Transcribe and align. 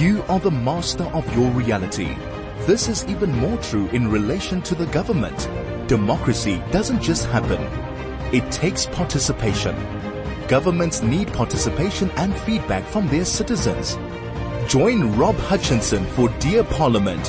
You 0.00 0.22
are 0.30 0.40
the 0.40 0.50
master 0.50 1.04
of 1.12 1.30
your 1.36 1.50
reality. 1.50 2.16
This 2.60 2.88
is 2.88 3.04
even 3.04 3.38
more 3.38 3.58
true 3.58 3.86
in 3.88 4.10
relation 4.10 4.62
to 4.62 4.74
the 4.74 4.86
government. 4.86 5.46
Democracy 5.88 6.62
doesn't 6.70 7.02
just 7.02 7.26
happen. 7.26 7.60
It 8.34 8.50
takes 8.50 8.86
participation. 8.86 9.76
Governments 10.48 11.02
need 11.02 11.30
participation 11.34 12.10
and 12.16 12.34
feedback 12.34 12.86
from 12.86 13.08
their 13.08 13.26
citizens. 13.26 13.98
Join 14.72 15.18
Rob 15.18 15.36
Hutchinson 15.36 16.06
for 16.06 16.30
Dear 16.38 16.64
Parliament, 16.64 17.28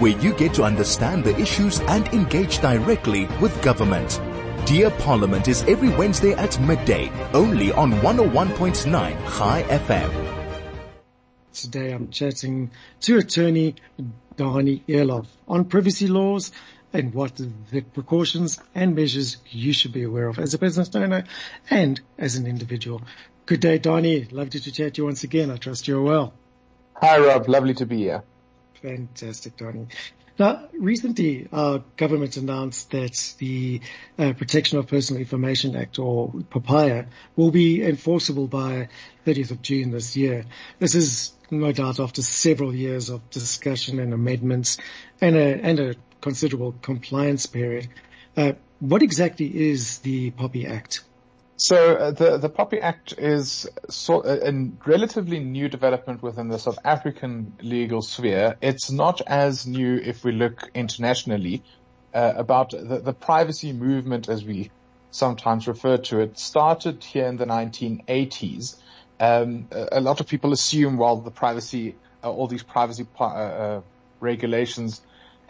where 0.00 0.18
you 0.18 0.34
get 0.34 0.54
to 0.54 0.64
understand 0.64 1.22
the 1.22 1.38
issues 1.38 1.78
and 1.82 2.08
engage 2.08 2.58
directly 2.58 3.26
with 3.40 3.62
government. 3.62 4.20
Dear 4.66 4.90
Parliament 4.90 5.46
is 5.46 5.62
every 5.68 5.90
Wednesday 5.90 6.32
at 6.32 6.58
midday, 6.62 7.12
only 7.32 7.70
on 7.70 7.92
101.9 8.00 8.90
Chai 8.90 9.62
FM. 9.68 10.21
Today 11.62 11.92
I'm 11.92 12.10
chatting 12.10 12.72
to 13.02 13.18
attorney 13.18 13.76
Dani 14.36 14.82
Eloff 14.88 15.28
on 15.46 15.66
privacy 15.66 16.08
laws 16.08 16.50
and 16.92 17.14
what 17.14 17.36
the 17.36 17.82
precautions 17.82 18.58
and 18.74 18.96
measures 18.96 19.36
you 19.48 19.72
should 19.72 19.92
be 19.92 20.02
aware 20.02 20.26
of 20.26 20.40
as 20.40 20.54
a 20.54 20.58
business 20.58 20.92
owner 20.96 21.22
and 21.70 22.00
as 22.18 22.34
an 22.34 22.48
individual. 22.48 23.00
Good 23.46 23.60
day, 23.60 23.78
Dani. 23.78 24.32
Lovely 24.32 24.58
to 24.58 24.72
chat 24.72 24.94
to 24.94 25.02
you 25.02 25.04
once 25.04 25.22
again. 25.22 25.52
I 25.52 25.56
trust 25.56 25.86
you're 25.86 26.02
well. 26.02 26.32
Hi, 26.96 27.20
Rob. 27.20 27.48
Lovely 27.48 27.74
to 27.74 27.86
be 27.86 27.98
here. 27.98 28.24
Fantastic, 28.82 29.56
Dani. 29.56 29.86
Now, 30.38 30.64
recently, 30.72 31.46
our 31.52 31.82
government 31.96 32.36
announced 32.36 32.90
that 32.92 33.34
the 33.38 33.80
uh, 34.18 34.32
Protection 34.32 34.78
of 34.78 34.86
Personal 34.86 35.20
Information 35.20 35.76
Act, 35.76 35.98
or 35.98 36.32
POPIA, 36.50 37.06
will 37.36 37.50
be 37.50 37.82
enforceable 37.82 38.48
by 38.48 38.88
30th 39.26 39.50
of 39.50 39.62
June 39.62 39.90
this 39.90 40.16
year. 40.16 40.46
This 40.78 40.94
is 40.94 41.32
no 41.50 41.70
doubt 41.72 42.00
after 42.00 42.22
several 42.22 42.74
years 42.74 43.10
of 43.10 43.28
discussion 43.30 43.98
and 43.98 44.14
amendments 44.14 44.78
and 45.20 45.36
a, 45.36 45.60
and 45.62 45.78
a 45.78 45.94
considerable 46.22 46.74
compliance 46.80 47.44
period. 47.44 47.88
Uh, 48.36 48.52
what 48.80 49.02
exactly 49.02 49.46
is 49.70 49.98
the 49.98 50.30
POPI 50.30 50.68
Act? 50.68 51.04
So 51.62 51.94
uh, 51.94 52.10
the 52.10 52.38
the 52.38 52.50
POPI 52.50 52.80
Act 52.80 53.14
is 53.16 53.68
so, 53.88 54.22
uh, 54.22 54.40
a 54.42 54.52
relatively 54.84 55.38
new 55.38 55.68
development 55.68 56.20
within 56.20 56.48
the 56.48 56.58
South 56.58 56.80
African 56.84 57.56
legal 57.62 58.02
sphere. 58.02 58.56
It's 58.60 58.90
not 58.90 59.20
as 59.28 59.64
new 59.64 59.94
if 59.94 60.24
we 60.24 60.32
look 60.32 60.68
internationally 60.74 61.62
uh, 62.12 62.32
about 62.34 62.70
the, 62.70 62.98
the 62.98 63.12
privacy 63.12 63.72
movement, 63.72 64.28
as 64.28 64.44
we 64.44 64.72
sometimes 65.12 65.68
refer 65.68 65.98
to 65.98 66.18
it, 66.18 66.36
started 66.36 67.04
here 67.04 67.26
in 67.26 67.36
the 67.36 67.46
1980s. 67.46 68.74
Um, 69.20 69.68
a, 69.70 69.88
a, 69.92 70.00
lot 70.00 70.18
of 70.18 70.26
people 70.26 70.52
assume, 70.52 70.96
well, 70.96 71.18
the 71.18 71.30
privacy, 71.30 71.94
uh, 72.24 72.32
all 72.32 72.48
these 72.48 72.64
privacy 72.64 73.06
uh, 73.20 73.82
regulations 74.18 75.00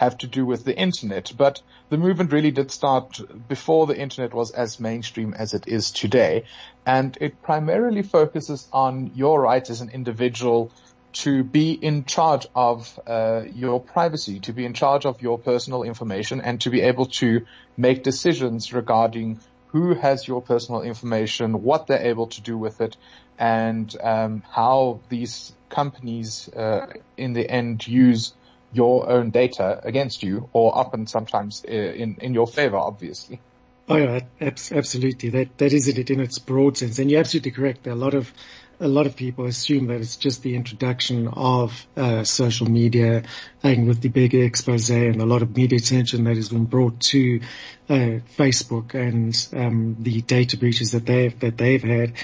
have 0.04 0.18
to 0.18 0.26
do 0.26 0.44
with 0.44 0.64
the 0.64 0.76
internet, 0.76 1.32
but 1.36 1.62
the 1.90 1.96
movement 1.96 2.32
really 2.32 2.50
did 2.50 2.70
start 2.70 3.20
before 3.48 3.86
the 3.86 3.96
internet 3.96 4.34
was 4.34 4.50
as 4.50 4.80
mainstream 4.80 5.34
as 5.34 5.54
it 5.54 5.64
is 5.66 5.90
today. 5.90 6.44
And 6.84 7.16
it 7.20 7.42
primarily 7.42 8.02
focuses 8.02 8.68
on 8.72 9.12
your 9.14 9.40
right 9.40 9.68
as 9.68 9.80
an 9.80 9.90
individual 9.90 10.70
to 11.12 11.44
be 11.44 11.72
in 11.72 12.04
charge 12.04 12.46
of 12.54 12.98
uh, 13.06 13.42
your 13.54 13.80
privacy, 13.80 14.40
to 14.40 14.52
be 14.52 14.64
in 14.64 14.72
charge 14.72 15.04
of 15.04 15.20
your 15.20 15.38
personal 15.38 15.82
information 15.82 16.40
and 16.40 16.60
to 16.62 16.70
be 16.70 16.80
able 16.80 17.06
to 17.06 17.44
make 17.76 18.02
decisions 18.02 18.72
regarding 18.72 19.40
who 19.68 19.94
has 19.94 20.26
your 20.26 20.42
personal 20.42 20.82
information, 20.82 21.62
what 21.62 21.86
they're 21.86 22.06
able 22.06 22.26
to 22.26 22.40
do 22.40 22.56
with 22.58 22.80
it, 22.80 22.96
and 23.38 23.94
um, 24.02 24.42
how 24.50 25.00
these 25.08 25.52
companies 25.68 26.48
uh, 26.48 26.86
in 27.16 27.32
the 27.32 27.48
end 27.48 27.86
use 27.86 28.34
your 28.72 29.08
own 29.08 29.30
data 29.30 29.80
against 29.82 30.22
you 30.22 30.48
or 30.52 30.76
often 30.76 31.06
sometimes 31.06 31.64
uh, 31.68 31.72
in, 31.72 32.16
in 32.20 32.34
your 32.34 32.46
favor, 32.46 32.76
obviously. 32.76 33.40
Oh 33.88 33.96
yeah, 33.96 34.20
absolutely. 34.40 35.30
That, 35.30 35.58
that 35.58 35.72
is 35.72 35.88
it 35.88 36.10
in 36.10 36.20
its 36.20 36.38
broad 36.38 36.78
sense. 36.78 36.98
And 36.98 37.10
you're 37.10 37.20
absolutely 37.20 37.50
correct. 37.50 37.86
A 37.86 37.94
lot 37.94 38.14
of, 38.14 38.32
a 38.80 38.88
lot 38.88 39.06
of 39.06 39.16
people 39.16 39.44
assume 39.46 39.88
that 39.88 40.00
it's 40.00 40.16
just 40.16 40.42
the 40.42 40.54
introduction 40.54 41.28
of 41.28 41.86
uh, 41.96 42.24
social 42.24 42.70
media 42.70 43.24
and 43.62 43.86
with 43.86 44.00
the 44.00 44.08
big 44.08 44.34
expose 44.34 44.88
and 44.90 45.20
a 45.20 45.26
lot 45.26 45.42
of 45.42 45.56
media 45.56 45.78
attention 45.78 46.24
that 46.24 46.36
has 46.36 46.48
been 46.48 46.64
brought 46.64 47.00
to 47.00 47.40
uh, 47.88 48.20
Facebook 48.38 48.94
and 48.94 49.36
um, 49.52 49.96
the 50.00 50.22
data 50.22 50.56
breaches 50.56 50.92
that 50.92 51.04
they've 51.04 51.38
that 51.40 51.58
they've 51.58 51.82
had. 51.82 52.14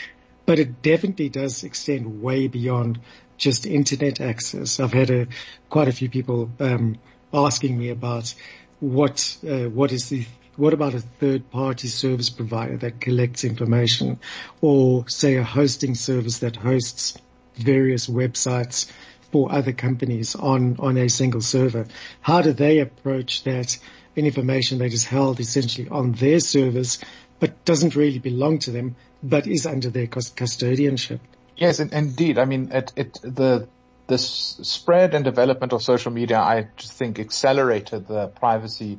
But 0.47 0.59
it 0.59 0.81
definitely 0.81 1.29
does 1.29 1.63
extend 1.63 2.23
way 2.23 2.49
beyond 2.49 3.01
just 3.39 3.65
internet 3.65 4.21
access. 4.21 4.81
I've 4.81 4.93
had 4.93 5.11
a, 5.11 5.27
quite 5.71 5.89
a 5.89 5.93
few 5.93 6.11
people 6.11 6.51
um, 6.61 6.99
asking 7.33 7.79
me 7.79 7.89
about 7.89 8.35
what 8.81 9.37
uh, 9.49 9.69
what 9.71 9.93
is 9.93 10.09
the 10.09 10.27
what 10.57 10.75
about 10.75 10.95
a 10.95 11.01
third 11.01 11.51
party 11.51 11.87
service 11.87 12.31
provider 12.31 12.77
that 12.79 13.01
collects 13.01 13.45
information 13.45 14.19
or 14.61 15.09
say 15.09 15.37
a 15.37 15.45
hosting 15.45 15.95
service 15.95 16.41
that 16.41 16.57
hosts 16.57 17.17
various 17.55 18.09
websites 18.09 18.91
for 19.31 19.53
other 19.53 19.73
companies 19.73 20.35
on, 20.35 20.77
on 20.81 20.97
a 20.97 21.09
single 21.09 21.41
server? 21.41 21.87
How 22.21 22.43
do 22.43 22.53
they 22.53 22.81
approach 22.81 23.45
that 23.45 23.79
information 24.17 24.79
that 24.79 24.93
is 24.93 25.05
held 25.05 25.39
essentially 25.39 25.89
on 25.89 26.13
their 26.13 26.41
servers 26.41 26.99
but 27.39 27.65
doesn't 27.65 27.95
really 27.95 28.19
belong 28.19 28.59
to 28.59 28.73
them 28.73 28.97
but 29.23 29.47
is 29.47 29.65
under 29.65 29.91
their 29.91 30.09
custodianship? 30.09 31.21
Yes, 31.59 31.81
indeed. 31.81 32.39
I 32.39 32.45
mean, 32.45 32.71
it, 32.73 32.93
it, 32.95 33.19
the, 33.23 33.69
the 34.07 34.17
spread 34.17 35.15
and 35.15 35.25
development 35.25 35.73
of 35.73 35.83
social 35.83 36.13
media, 36.13 36.39
I 36.39 36.69
think 36.79 37.19
accelerated 37.19 38.07
the 38.07 38.29
privacy 38.29 38.99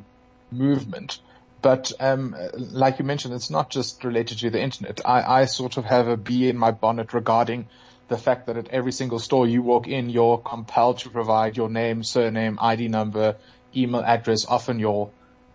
movement. 0.52 1.20
But, 1.62 1.94
um, 2.00 2.36
like 2.54 3.00
you 3.00 3.06
mentioned, 3.06 3.34
it's 3.34 3.50
not 3.50 3.70
just 3.70 4.04
related 4.04 4.40
to 4.40 4.50
the 4.50 4.62
internet. 4.62 5.02
I, 5.06 5.42
I 5.42 5.46
sort 5.46 5.78
of 5.78 5.86
have 5.86 6.10
a 6.10 6.18
bee 6.18 6.50
in 6.50 6.58
my 6.58 6.72
bonnet 6.72 7.14
regarding 7.14 7.68
the 8.10 8.18
fact 8.18 8.48
that 8.48 8.58
at 8.58 8.68
every 8.70 8.92
single 8.92 9.20
store 9.20 9.48
you 9.48 9.62
walk 9.62 9.88
in, 9.88 10.10
you're 10.10 10.38
compelled 10.38 11.00
to 11.00 11.10
provide 11.10 11.56
your 11.56 11.70
name, 11.70 12.04
surname, 12.04 12.58
ID 12.62 12.90
number, 12.90 13.38
email 13.76 14.02
address, 14.02 14.46
often 14.46 14.80
your 14.80 15.12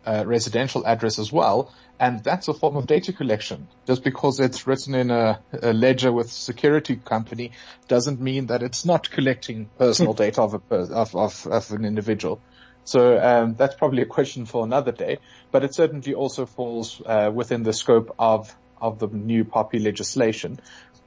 uh, 0.07 0.25
residential 0.27 0.87
address 0.87 1.19
as 1.19 1.33
well. 1.33 1.73
And 1.99 2.23
that's 2.25 2.49
a 2.49 2.55
form 2.55 2.77
of 2.77 2.87
data 2.87 3.13
collection. 3.13 3.69
Just 3.87 4.03
because 4.03 4.41
it's 4.41 4.67
written 4.67 4.95
in 4.95 5.11
a, 5.11 5.41
a 5.63 5.73
ledger 5.73 6.13
with 6.13 6.31
security 6.31 6.97
company 6.97 7.53
doesn't 7.87 8.21
mean 8.21 8.47
that 8.47 8.63
it's 8.63 8.85
not 8.85 9.11
collecting 9.11 9.71
personal 9.79 10.13
data 10.25 10.43
of, 10.43 10.55
a, 10.55 10.75
of, 10.75 11.15
of, 11.15 11.47
of 11.47 11.71
an 11.71 11.85
individual. 11.85 12.41
So 12.85 13.19
um, 13.19 13.55
that's 13.55 13.75
probably 13.75 14.03
a 14.03 14.07
question 14.07 14.45
for 14.45 14.65
another 14.65 14.93
day, 14.93 15.19
but 15.51 15.65
it 15.65 15.75
certainly 15.75 16.15
also 16.15 16.47
falls 16.47 17.01
uh, 17.05 17.31
within 17.33 17.63
the 17.63 17.73
scope 17.73 18.15
of 18.19 18.55
of 18.81 18.99
the 18.99 19.07
new 19.07 19.45
POPI 19.45 19.83
legislation. 19.83 20.61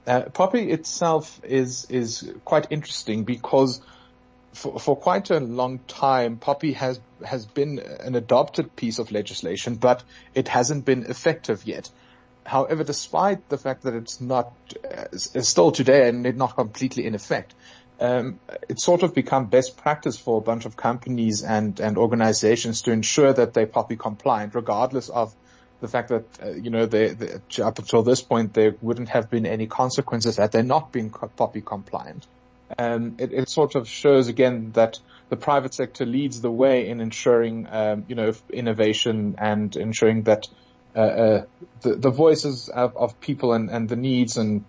Uh, 0.08 0.22
POPI 0.22 0.72
itself 0.72 1.40
is 1.44 1.86
is 1.90 2.34
quite 2.44 2.68
interesting 2.72 3.24
because 3.26 3.82
for, 4.54 4.80
for 4.80 4.96
quite 4.96 5.30
a 5.30 5.40
long 5.40 5.80
time, 5.88 6.38
POPI 6.38 6.74
has 6.76 7.00
has 7.26 7.46
been 7.46 7.80
an 7.80 8.16
adopted 8.16 8.76
piece 8.76 9.00
of 9.00 9.12
legislation, 9.12 9.76
but 9.76 10.04
it 10.34 10.48
hasn't 10.48 10.86
been 10.86 11.06
effective 11.06 11.66
yet. 11.66 11.90
However, 12.46 12.84
despite 12.84 13.50
the 13.50 13.58
fact 13.58 13.84
that 13.84 13.94
it's 13.94 14.22
not 14.22 14.54
uh, 14.84 15.06
it's 15.12 15.50
still 15.50 15.72
today 15.72 16.08
and 16.10 16.26
it's 16.26 16.38
not 16.38 16.56
completely 16.56 17.06
in 17.06 17.16
effect, 17.16 17.54
um, 18.00 18.40
it's 18.70 18.84
sort 18.84 19.04
of 19.04 19.14
become 19.14 19.48
best 19.48 19.78
practice 19.78 20.18
for 20.18 20.38
a 20.38 20.42
bunch 20.42 20.66
of 20.66 20.76
companies 20.76 21.44
and 21.44 21.80
and 21.80 21.98
organizations 21.98 22.84
to 22.84 22.92
ensure 22.92 23.34
that 23.34 23.54
they're 23.54 23.68
POPI 23.68 24.00
compliant, 24.00 24.56
regardless 24.56 25.10
of 25.10 25.36
the 25.82 25.88
fact 25.88 26.10
that 26.10 26.26
uh, 26.42 26.50
you 26.50 26.70
know 26.70 26.86
they, 26.86 27.10
they, 27.10 27.62
up 27.62 27.80
until 27.80 28.04
this 28.04 28.22
point 28.22 28.54
there 28.54 28.76
wouldn't 28.82 29.10
have 29.10 29.30
been 29.30 29.46
any 29.46 29.68
consequences 29.68 30.38
had 30.38 30.52
they 30.52 30.62
not 30.62 30.92
been 30.92 31.10
POPI 31.10 31.66
compliant. 31.66 32.26
Um, 32.78 33.16
it, 33.18 33.32
it, 33.32 33.50
sort 33.50 33.76
of 33.76 33.88
shows 33.88 34.28
again 34.28 34.72
that 34.74 35.00
the 35.30 35.38
private 35.38 35.74
sector 35.74 36.06
leads 36.06 36.42
the 36.42 36.52
way 36.52 36.90
in 36.90 37.00
ensuring, 37.00 37.68
um, 37.70 38.06
you 38.08 38.16
know, 38.16 38.34
innovation 38.52 39.36
and 39.38 39.76
ensuring 39.76 40.24
that 40.24 40.48
uh, 40.96 41.00
uh, 41.00 41.46
the, 41.82 41.96
the 41.96 42.10
voices 42.10 42.70
of, 42.70 42.98
of 42.98 43.20
people 43.22 43.54
and, 43.54 43.70
and, 43.70 43.88
the 43.88 43.96
needs 43.96 44.38
and 44.38 44.66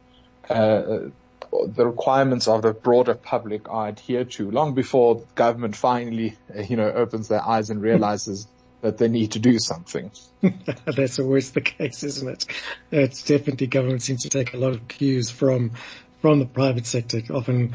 uh, 0.51 1.09
the 1.51 1.87
requirements 1.87 2.47
of 2.47 2.63
the 2.63 2.73
broader 2.73 3.15
public 3.15 3.69
are 3.69 3.89
adhered 3.89 4.31
to 4.33 4.51
long 4.51 4.75
before 4.75 5.25
government 5.35 5.75
finally, 5.75 6.37
uh, 6.55 6.63
you 6.63 6.77
know, 6.77 6.91
opens 6.91 7.29
their 7.29 7.43
eyes 7.43 7.71
and 7.71 7.81
realizes 7.81 8.47
that 8.81 8.99
they 8.99 9.09
need 9.09 9.33
to 9.33 9.39
do 9.39 9.59
something. 9.59 10.11
That's 10.85 11.19
always 11.19 11.53
the 11.53 11.61
case, 11.61 12.05
isn't 12.05 12.29
it? 12.29 12.47
It's 12.93 13.25
definitely 13.25 13.67
government 13.67 14.03
seems 14.03 14.23
to 14.23 14.29
take 14.29 14.55
a 14.55 14.57
lot 14.57 14.73
of 14.73 14.87
cues 14.87 15.31
from 15.31 15.73
from 16.21 16.39
the 16.39 16.47
private 16.47 16.87
sector. 16.87 17.21
Often 17.33 17.75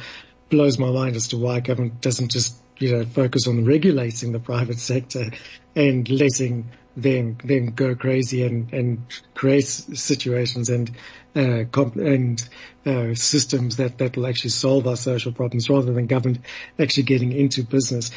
blows 0.49 0.77
my 0.77 0.91
mind 0.91 1.15
as 1.15 1.29
to 1.29 1.37
why 1.37 1.59
government 1.59 2.01
doesn't 2.01 2.31
just, 2.31 2.55
you 2.77 2.91
know, 2.91 3.05
focus 3.05 3.47
on 3.47 3.65
regulating 3.65 4.31
the 4.31 4.39
private 4.39 4.79
sector 4.79 5.31
and 5.75 6.09
letting 6.09 6.69
them 6.95 7.37
then 7.43 7.67
go 7.67 7.95
crazy 7.95 8.43
and 8.43 8.71
and 8.71 9.01
create 9.33 9.65
situations 9.65 10.69
and 10.69 10.91
uh, 11.35 11.63
comp- 11.71 11.95
and 11.95 12.47
uh, 12.85 13.15
systems 13.15 13.77
that 13.77 13.97
that 13.97 14.15
will 14.15 14.27
actually 14.27 14.51
solve 14.51 14.85
our 14.85 14.95
social 14.95 15.31
problems 15.31 15.69
rather 15.69 15.91
than 15.91 16.05
government 16.05 16.45
actually 16.77 17.03
getting 17.03 17.31
into 17.31 17.63
business. 17.63 18.11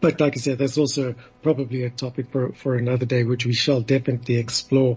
But 0.00 0.20
like 0.20 0.36
I 0.36 0.40
said, 0.40 0.58
that's 0.58 0.76
also 0.76 1.14
probably 1.42 1.84
a 1.84 1.90
topic 1.90 2.30
for 2.32 2.52
for 2.52 2.74
another 2.74 3.06
day, 3.06 3.22
which 3.22 3.46
we 3.46 3.54
shall 3.54 3.80
definitely 3.80 4.36
explore. 4.36 4.96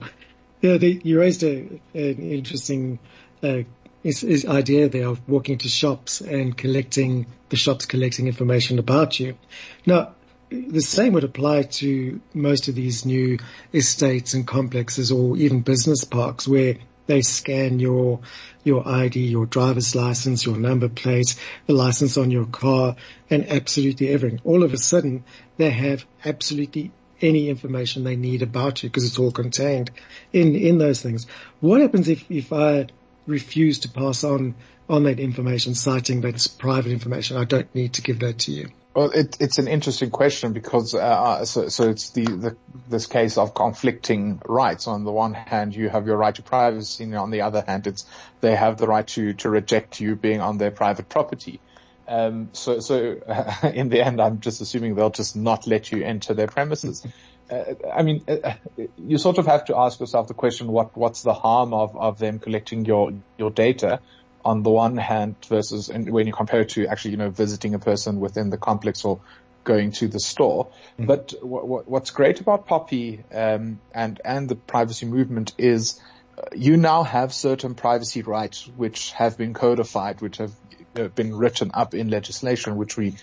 Yeah, 0.62 0.78
the, 0.78 1.00
you 1.04 1.20
raised 1.20 1.44
a, 1.44 1.80
an 1.94 2.20
interesting 2.20 3.00
uh, 3.44 3.60
is, 4.04 4.46
idea 4.46 4.90
there 4.90 5.08
of 5.08 5.28
walking 5.28 5.58
to 5.60 5.68
shops 5.68 6.22
and 6.22 6.58
collecting 6.58 7.26
the 7.50 7.58
shops 7.58 7.86
collecting 7.86 8.28
information 8.28 8.80
about 8.80 9.20
you. 9.20 9.38
Now, 9.86 10.16
the 10.50 10.82
same 10.82 11.14
would 11.14 11.24
apply 11.24 11.64
to 11.64 12.22
most 12.34 12.68
of 12.68 12.76
these 12.76 13.06
new 13.06 13.38
estates 13.74 14.34
and 14.34 14.48
complexes 14.48 15.12
or 15.12 15.38
even 15.38 15.62
business 15.62 16.04
parks 16.04 16.48
where 16.48 16.78
they 17.06 17.22
scan 17.22 17.80
your 17.80 18.20
your 18.64 18.88
ID, 18.88 19.20
your 19.20 19.46
driver's 19.46 19.96
license, 19.96 20.46
your 20.46 20.58
number 20.58 20.90
plate, 20.90 21.36
the 21.66 21.74
license 21.74 22.18
on 22.18 22.30
your 22.30 22.46
car, 22.46 22.96
and 23.30 23.50
absolutely 23.50 24.10
everything. 24.10 24.40
All 24.44 24.64
of 24.64 24.74
a 24.74 24.78
sudden, 24.78 25.24
they 25.58 25.72
have 25.72 26.06
absolutely 26.24 26.92
any 27.22 27.50
information 27.50 28.04
they 28.04 28.16
need 28.16 28.42
about 28.42 28.84
you 28.84 28.90
because 28.90 29.06
it's 29.06 29.20
all 29.20 29.32
contained 29.32 29.92
in 30.32 30.56
in 30.56 30.78
those 30.78 31.02
things. 31.02 31.26
What 31.60 31.82
happens 31.82 32.08
if 32.10 32.30
if 32.30 32.54
I 32.54 32.88
refuse 33.30 33.80
to 33.80 33.90
pass 33.90 34.24
on 34.24 34.56
on 34.90 35.04
that 35.04 35.20
information, 35.20 35.76
citing 35.76 36.22
that 36.22 36.36
it's 36.36 36.48
private 36.48 36.92
information? 36.92 37.38
I 37.38 37.46
don't 37.46 37.74
need 37.76 37.94
to 37.94 38.02
give 38.02 38.20
that 38.20 38.40
to 38.40 38.52
you. 38.52 38.70
Well, 38.96 39.12
it, 39.12 39.38
it's 39.40 39.60
an 39.60 39.68
interesting 39.68 40.10
question 40.10 40.52
because 40.52 40.96
uh, 40.96 40.98
uh, 40.98 41.46
so, 41.46 41.70
so 41.70 41.90
it's 41.90 42.10
the, 42.10 42.26
the, 42.26 42.58
this 42.90 43.06
case 43.06 43.38
of 43.38 43.54
conflicting 43.54 44.42
rights. 44.46 44.88
On 44.88 45.04
the 45.04 45.12
one 45.12 45.36
hand, 45.36 45.76
you 45.76 45.90
have 45.90 46.08
your 46.08 46.18
right 46.18 46.34
to 46.34 46.42
privacy, 46.42 47.04
and 47.04 47.16
on 47.16 47.30
the 47.30 47.42
other 47.42 47.64
hand, 47.66 47.86
it's 47.86 48.06
they 48.42 48.56
have 48.56 48.78
the 48.78 48.88
right 48.88 49.06
to 49.08 49.34
to 49.34 49.50
reject 49.50 50.00
you 50.00 50.16
being 50.16 50.42
on 50.42 50.58
their 50.58 50.72
private 50.72 51.08
property. 51.08 51.60
Um, 52.08 52.50
so 52.54 52.80
so 52.80 53.22
uh, 53.28 53.70
in 53.74 53.90
the 53.90 54.04
end, 54.04 54.20
I'm 54.20 54.40
just 54.40 54.60
assuming 54.60 54.96
they'll 54.96 55.12
just 55.12 55.36
not 55.36 55.68
let 55.68 55.92
you 55.92 56.04
enter 56.04 56.34
their 56.34 56.48
premises. 56.48 57.06
Uh, 57.50 57.74
I 57.94 58.04
mean, 58.04 58.24
uh, 58.28 58.54
you 58.98 59.18
sort 59.18 59.38
of 59.38 59.46
have 59.48 59.66
to 59.66 59.78
ask 59.78 60.00
yourself 60.00 60.28
the 60.28 60.34
question: 60.34 60.68
what 60.68 60.96
what's 60.96 61.22
the 61.24 61.34
harm 61.34 61.74
of 61.74 61.98
of 61.98 62.20
them 62.20 62.40
collecting 62.40 62.86
your 62.86 63.14
your 63.38 63.52
data? 63.52 64.00
on 64.46 64.64
the 64.64 64.70
one 64.70 64.96
hand 64.96 65.36
versus 65.50 65.90
when 65.90 66.26
you 66.26 66.32
compare 66.32 66.62
it 66.62 66.70
to 66.70 66.88
actually, 66.88 67.12
you 67.12 67.18
know, 67.18 67.30
visiting 67.30 67.74
a 67.74 67.80
person 67.80 68.22
within 68.22 68.50
the 68.50 68.58
complex 68.58 69.04
or 69.04 69.20
going 69.64 69.92
to 69.92 70.08
the 70.08 70.20
store. 70.20 70.66
Mm-hmm. 70.66 71.06
But 71.06 71.34
what's 71.42 72.12
great 72.12 72.40
about 72.42 72.68
POPI 72.68 73.24
um, 73.32 73.80
and 73.94 74.20
and 74.24 74.50
the 74.50 74.56
privacy 74.56 75.06
movement 75.06 75.54
is 75.58 76.00
uh, 76.38 76.44
you 76.56 76.78
now 76.78 77.04
have 77.04 77.34
certain 77.34 77.76
privacy 77.76 78.22
rights 78.22 78.68
which 78.78 79.12
have 79.12 79.38
been 79.38 79.54
codified, 79.54 80.22
which 80.22 80.38
have 80.38 80.54
uh, 80.96 81.08
been 81.10 81.36
written 81.36 81.72
up 81.74 81.94
in 81.94 82.10
legislation, 82.10 82.78
which 82.78 82.98
we 82.98 83.16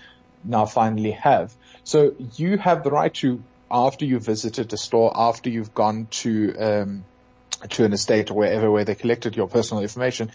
now 0.44 0.66
finally 0.66 1.12
have. 1.12 1.54
So 1.84 2.14
you 2.36 2.58
have 2.58 2.84
the 2.84 2.90
right 2.90 3.14
to, 3.14 3.42
after 3.70 4.04
you 4.04 4.18
visited 4.18 4.72
a 4.72 4.76
store, 4.76 5.12
after 5.14 5.50
you've 5.50 5.74
gone 5.74 6.06
to 6.10 6.56
um, 6.56 7.04
to 7.70 7.84
an 7.84 7.92
estate 7.92 8.30
or 8.30 8.34
wherever 8.34 8.70
where 8.70 8.84
they 8.84 8.94
collected 8.94 9.36
your 9.36 9.48
personal 9.48 9.82
information, 9.82 10.30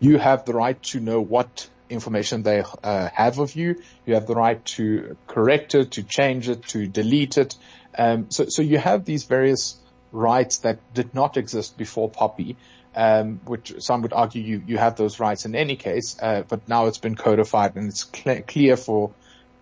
you 0.00 0.18
have 0.18 0.44
the 0.44 0.54
right 0.54 0.82
to 0.82 1.00
know 1.00 1.20
what 1.20 1.68
information 1.90 2.42
they 2.42 2.64
uh, 2.82 3.08
have 3.12 3.38
of 3.38 3.54
you. 3.54 3.82
You 4.06 4.14
have 4.14 4.26
the 4.26 4.34
right 4.34 4.64
to 4.76 5.16
correct 5.26 5.74
it, 5.74 5.92
to 5.92 6.02
change 6.02 6.48
it, 6.48 6.66
to 6.68 6.86
delete 6.86 7.38
it. 7.38 7.54
Um, 7.96 8.30
so, 8.30 8.46
so 8.48 8.62
you 8.62 8.78
have 8.78 9.04
these 9.04 9.24
various 9.24 9.76
rights 10.10 10.58
that 10.58 10.78
did 10.94 11.14
not 11.14 11.36
exist 11.36 11.76
before 11.76 12.10
POPI, 12.10 12.56
um, 12.96 13.40
which 13.44 13.74
some 13.78 14.02
would 14.02 14.12
argue 14.12 14.42
you, 14.42 14.62
you 14.66 14.78
have 14.78 14.96
those 14.96 15.20
rights 15.20 15.44
in 15.44 15.54
any 15.54 15.76
case, 15.76 16.16
uh, 16.20 16.42
but 16.48 16.68
now 16.68 16.86
it's 16.86 16.98
been 16.98 17.14
codified 17.14 17.76
and 17.76 17.88
it's 17.88 18.06
cl- 18.10 18.42
clear 18.42 18.76
for 18.76 19.12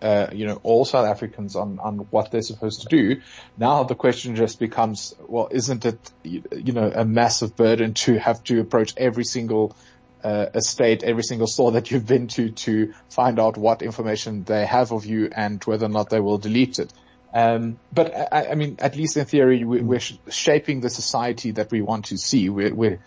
uh, 0.01 0.27
you 0.33 0.45
know, 0.45 0.59
all 0.63 0.85
South 0.85 1.07
Africans 1.07 1.55
on, 1.55 1.79
on 1.79 1.99
what 2.09 2.31
they're 2.31 2.41
supposed 2.41 2.81
to 2.81 2.87
do. 2.89 3.21
Now 3.57 3.83
the 3.83 3.95
question 3.95 4.35
just 4.35 4.59
becomes, 4.59 5.13
well, 5.27 5.47
isn't 5.51 5.85
it, 5.85 6.11
you 6.23 6.73
know, 6.73 6.91
a 6.93 7.05
massive 7.05 7.55
burden 7.55 7.93
to 7.93 8.17
have 8.17 8.43
to 8.45 8.59
approach 8.59 8.93
every 8.97 9.23
single 9.23 9.75
uh, 10.23 10.47
estate, 10.53 11.03
every 11.03 11.23
single 11.23 11.47
store 11.47 11.73
that 11.73 11.91
you've 11.91 12.07
been 12.07 12.27
to 12.27 12.51
to 12.51 12.93
find 13.09 13.39
out 13.39 13.57
what 13.57 13.81
information 13.81 14.43
they 14.43 14.65
have 14.65 14.91
of 14.91 15.05
you 15.05 15.29
and 15.35 15.63
whether 15.63 15.85
or 15.85 15.89
not 15.89 16.09
they 16.09 16.19
will 16.19 16.37
delete 16.37 16.79
it. 16.79 16.91
Um, 17.33 17.79
but 17.93 18.13
I, 18.31 18.51
I, 18.51 18.55
mean, 18.55 18.75
at 18.79 18.95
least 18.95 19.15
in 19.17 19.25
theory, 19.25 19.63
we, 19.63 19.95
are 19.95 20.01
shaping 20.29 20.81
the 20.81 20.89
society 20.89 21.51
that 21.51 21.71
we 21.71 21.81
want 21.81 22.05
to 22.05 22.17
see. 22.17 22.49
We're, 22.49 22.73
we're 22.73 22.99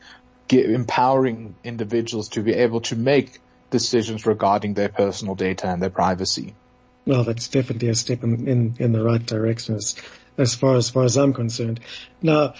empowering 0.50 1.54
individuals 1.62 2.30
to 2.30 2.42
be 2.42 2.54
able 2.54 2.80
to 2.82 2.96
make 2.96 3.38
decisions 3.70 4.24
regarding 4.24 4.74
their 4.74 4.88
personal 4.88 5.34
data 5.34 5.68
and 5.68 5.82
their 5.82 5.90
privacy. 5.90 6.54
Well, 7.06 7.24
that's 7.24 7.48
definitely 7.48 7.88
a 7.88 7.94
step 7.94 8.22
in, 8.22 8.48
in, 8.48 8.76
in 8.78 8.92
the 8.92 9.04
right 9.04 9.24
direction 9.24 9.74
as, 9.74 9.96
as 10.38 10.54
far 10.54 10.76
as 10.76 10.90
far 10.90 11.04
as 11.04 11.16
I'm 11.16 11.34
concerned. 11.34 11.80
Now, 12.22 12.54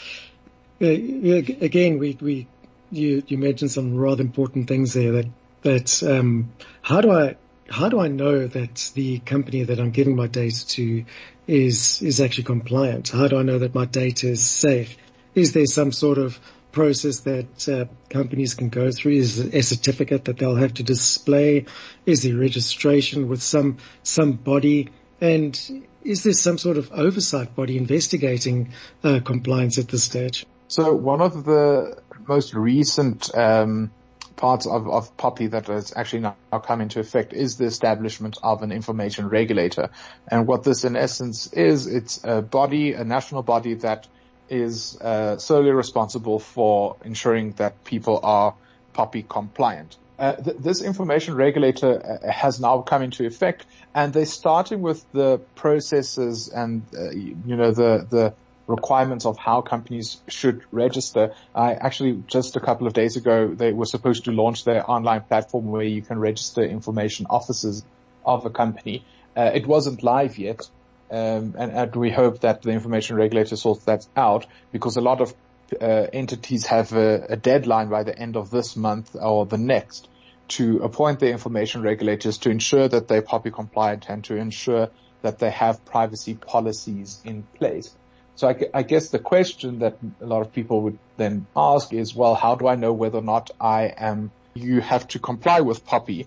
uh, 0.83 0.87
again, 0.87 1.99
we, 1.99 2.19
we, 2.21 2.47
you, 2.91 3.23
you 3.27 3.39
mentioned 3.39 3.71
some 3.71 3.97
rather 3.97 4.23
important 4.23 4.69
things 4.69 4.93
there 4.93 5.13
that, 5.13 5.27
that, 5.63 6.03
um, 6.03 6.53
how 6.83 7.01
do 7.01 7.11
I, 7.11 7.37
how 7.71 7.89
do 7.89 8.01
I 8.01 8.09
know 8.09 8.47
that 8.47 8.93
the 8.95 9.21
company 9.21 9.65
that 9.65 9.81
I'm 9.81 9.91
giving 9.91 10.17
my 10.17 10.27
data 10.27 10.67
to 10.67 11.05
is, 11.47 12.03
is 12.03 12.21
actually 12.21 12.45
compliant? 12.45 13.09
How 13.09 13.29
do 13.29 13.39
I 13.39 13.43
know 13.43 13.59
that 13.61 13.75
my 13.75 13.87
data 13.87 14.29
is 14.29 14.45
safe? 14.45 14.99
Is 15.35 15.55
there 15.55 15.67
some 15.67 15.91
sort 15.91 16.19
of 16.19 16.39
process 16.75 17.21
that 17.21 17.69
uh, 17.69 17.87
companies 18.11 18.55
can 18.55 18.69
go 18.69 18.91
through? 18.91 19.13
Is 19.13 19.39
a 19.39 19.63
certificate 19.63 20.27
that 20.27 20.39
they'll 20.39 20.57
have 20.57 20.75
to 20.75 20.83
display? 20.83 21.67
Is 22.05 22.23
there 22.23 22.37
registration 22.37 23.29
with 23.29 23.41
some 23.41 23.79
some 24.03 24.33
body? 24.33 24.91
And 25.21 25.59
is 26.03 26.25
there 26.25 26.35
some 26.35 26.59
sort 26.59 26.77
of 26.77 26.93
oversight 26.93 27.55
body 27.57 27.79
investigating 27.79 28.73
uh, 29.03 29.21
compliance 29.25 29.79
at 29.79 29.89
this 29.89 30.05
stage? 30.05 30.45
So 30.69 30.93
one 30.93 31.23
of 31.23 31.45
the 31.45 31.99
most 32.27 32.55
recent 32.55 33.35
um, 33.35 33.91
parts 34.37 34.67
of, 34.67 34.89
of 34.89 35.17
POPI 35.17 35.51
that 35.53 35.69
has 35.69 35.93
actually 35.97 36.21
now 36.21 36.37
come 36.63 36.81
into 36.81 37.01
effect 37.01 37.33
is 37.33 37.57
the 37.57 37.65
establishment 37.65 38.39
of 38.43 38.63
an 38.63 38.73
information 38.73 39.29
regulator. 39.29 39.91
And 40.29 40.47
what 40.47 40.65
this 40.65 40.85
in 40.85 40.97
essence 40.97 41.53
is, 41.53 41.87
it's 41.87 42.21
a 42.25 42.43
body, 42.43 42.93
a 42.95 43.05
national 43.05 43.43
body 43.43 43.75
that 43.75 44.09
is 44.49 44.99
uh, 45.01 45.39
solely 45.39 45.71
responsible 45.71 46.39
for 46.39 46.97
ensuring 47.05 47.53
that 47.53 47.85
people 47.85 48.21
are 48.23 48.55
POPI 48.95 49.29
compliant. 49.29 49.97
Uh, 50.19 50.33
th- 50.35 50.57
this 50.59 50.83
information 50.83 51.35
regulator 51.35 52.21
uh, 52.23 52.31
has 52.31 52.61
now 52.61 52.83
come 52.83 53.03
into 53.03 53.27
effect, 53.27 53.67
and 53.95 54.13
they're 54.13 54.27
starting 54.27 54.81
with 54.81 55.05
the 55.13 55.39
processes 55.57 56.49
and 56.49 56.83
uh, 56.97 57.11
you 57.11 57.57
know 57.57 57.73
the 57.73 58.07
the 58.09 58.35
requirements 58.67 59.27
of 59.27 59.37
how 59.37 59.61
companies 59.61 60.19
should 60.29 60.63
register. 60.71 61.35
I 61.55 61.75
actually 61.75 62.23
just 62.29 62.57
a 62.57 62.61
couple 62.61 62.87
of 62.87 62.93
days 62.93 63.17
ago 63.17 63.55
they 63.55 63.73
were 63.73 63.87
supposed 63.87 64.25
to 64.25 64.33
launch 64.33 64.65
their 64.65 64.89
online 64.89 65.23
platform 65.23 65.67
where 65.67 65.83
you 65.83 66.03
can 66.03 66.19
register 66.19 66.63
information 66.63 67.27
officers 67.29 67.85
of 68.25 68.47
a 68.47 68.51
company. 68.51 69.05
Uh, 69.37 69.51
it 69.53 69.67
wasn't 69.67 70.03
live 70.03 70.39
yet, 70.39 70.69
um, 71.15 71.55
and, 71.57 71.71
and, 71.71 71.97
we 71.97 72.11
hope 72.11 72.41
that 72.41 72.63
the 72.63 72.71
information 72.71 73.15
regulator 73.15 73.55
sorts 73.55 73.85
that 73.85 74.05
out 74.17 74.47
because 74.73 74.97
a 74.97 75.01
lot 75.01 75.21
of 75.21 75.33
uh, 75.81 76.07
entities 76.13 76.67
have 76.67 76.93
a, 76.93 77.27
a, 77.29 77.37
deadline 77.37 77.89
by 77.89 78.03
the 78.03 78.19
end 78.19 78.37
of 78.37 78.51
this 78.51 78.75
month 78.77 79.15
or 79.15 79.47
the 79.47 79.57
next 79.57 80.09
to 80.49 80.79
appoint 80.79 81.21
their 81.21 81.31
information 81.31 81.83
regulators 81.83 82.39
to 82.39 82.51
ensure 82.51 82.89
that 82.89 83.07
they're 83.07 83.23
POPI 83.23 83.53
compliant 83.53 84.07
and 84.09 84.25
to 84.25 84.35
ensure 84.35 84.91
that 85.23 85.39
they 85.39 85.51
have 85.51 85.85
privacy 85.85 86.35
policies 86.35 87.21
in 87.25 87.45
place. 87.55 87.95
So 88.35 88.49
I, 88.49 88.57
I, 88.75 88.83
guess 88.83 89.11
the 89.11 89.21
question 89.21 89.79
that 89.79 89.97
a 90.21 90.27
lot 90.27 90.41
of 90.41 90.53
people 90.53 90.83
would 90.83 90.99
then 91.17 91.47
ask 91.57 91.93
is, 91.93 92.13
well, 92.13 92.35
how 92.35 92.57
do 92.57 92.67
I 92.67 92.75
know 92.75 92.93
whether 92.93 93.19
or 93.19 93.23
not 93.23 93.53
I 93.61 93.85
am, 93.97 94.33
you 94.55 94.81
have 94.81 95.07
to 95.09 95.21
comply 95.21 95.61
with 95.61 95.87
POPI? 95.87 96.27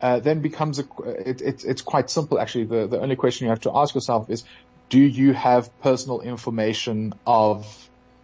Uh, 0.00 0.20
then 0.20 0.40
becomes 0.40 0.78
a, 0.78 0.84
it, 1.04 1.40
it, 1.40 1.64
it's 1.64 1.82
quite 1.82 2.10
simple 2.10 2.38
actually. 2.38 2.64
The, 2.64 2.86
the 2.86 3.00
only 3.00 3.16
question 3.16 3.46
you 3.46 3.50
have 3.50 3.60
to 3.60 3.72
ask 3.74 3.94
yourself 3.94 4.30
is, 4.30 4.44
do 4.88 5.00
you 5.00 5.32
have 5.32 5.76
personal 5.80 6.20
information 6.20 7.14
of, 7.26 7.66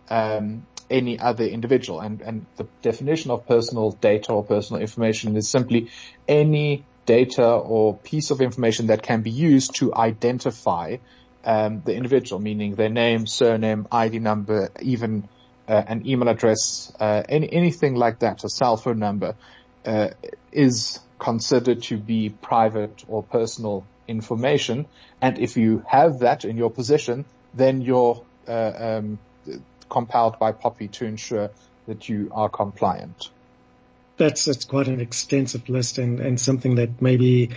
um, 0.09 0.67
any 0.91 1.19
other 1.19 1.45
individual? 1.45 2.01
And, 2.01 2.21
and 2.21 2.47
the 2.57 2.67
definition 2.83 3.31
of 3.31 3.47
personal 3.47 3.93
data 3.93 4.33
or 4.33 4.45
personal 4.45 4.81
information 4.81 5.37
is 5.37 5.49
simply 5.49 5.91
any 6.29 6.85
data 7.07 7.47
or 7.47 7.97
piece 7.97 8.31
of 8.31 8.41
information 8.41 8.87
that 8.87 9.03
can 9.03 9.23
be 9.23 9.31
used 9.31 9.75
to 9.77 9.95
identify 9.95 10.97
um, 11.45 11.83
the 11.85 11.95
individual, 11.95 12.41
meaning 12.41 12.75
their 12.75 12.89
name, 12.89 13.27
surname, 13.27 13.87
ID 13.93 14.19
number, 14.19 14.71
even 14.81 15.29
uh, 15.69 15.83
an 15.87 16.07
email 16.07 16.29
address, 16.29 16.93
uh, 16.99 17.23
any, 17.29 17.53
anything 17.53 17.95
like 17.95 18.21
that, 18.21 18.45
a 18.45 18.49
cell 18.49 18.77
phone 18.77 18.99
number, 18.99 19.35
uh, 19.85 20.11
is 20.53 21.01
considered 21.19 21.83
to 21.85 21.97
be 21.97 22.31
private 22.31 23.05
or 23.09 23.23
personal 23.23 23.87
information. 24.07 24.87
And 25.21 25.39
if 25.39 25.57
you 25.57 25.85
have 25.89 26.21
that 26.21 26.45
in 26.45 26.57
your 26.57 26.71
possession, 26.71 27.25
then 27.55 27.81
you're 27.81 28.23
uh, 28.49 28.73
um, 28.77 29.19
by 29.89 30.53
POPI 30.53 30.91
to 30.91 31.07
ensure 31.07 31.51
that 31.87 32.09
you 32.09 32.31
are 32.33 32.49
compliant? 32.49 33.31
That's, 34.17 34.45
that's 34.45 34.65
quite 34.65 34.89
an 34.89 35.01
extensive 35.01 35.69
list 35.69 35.99
and, 35.99 36.21
and 36.21 36.41
something 36.41 36.77
that 36.77 37.03
maybe 37.03 37.51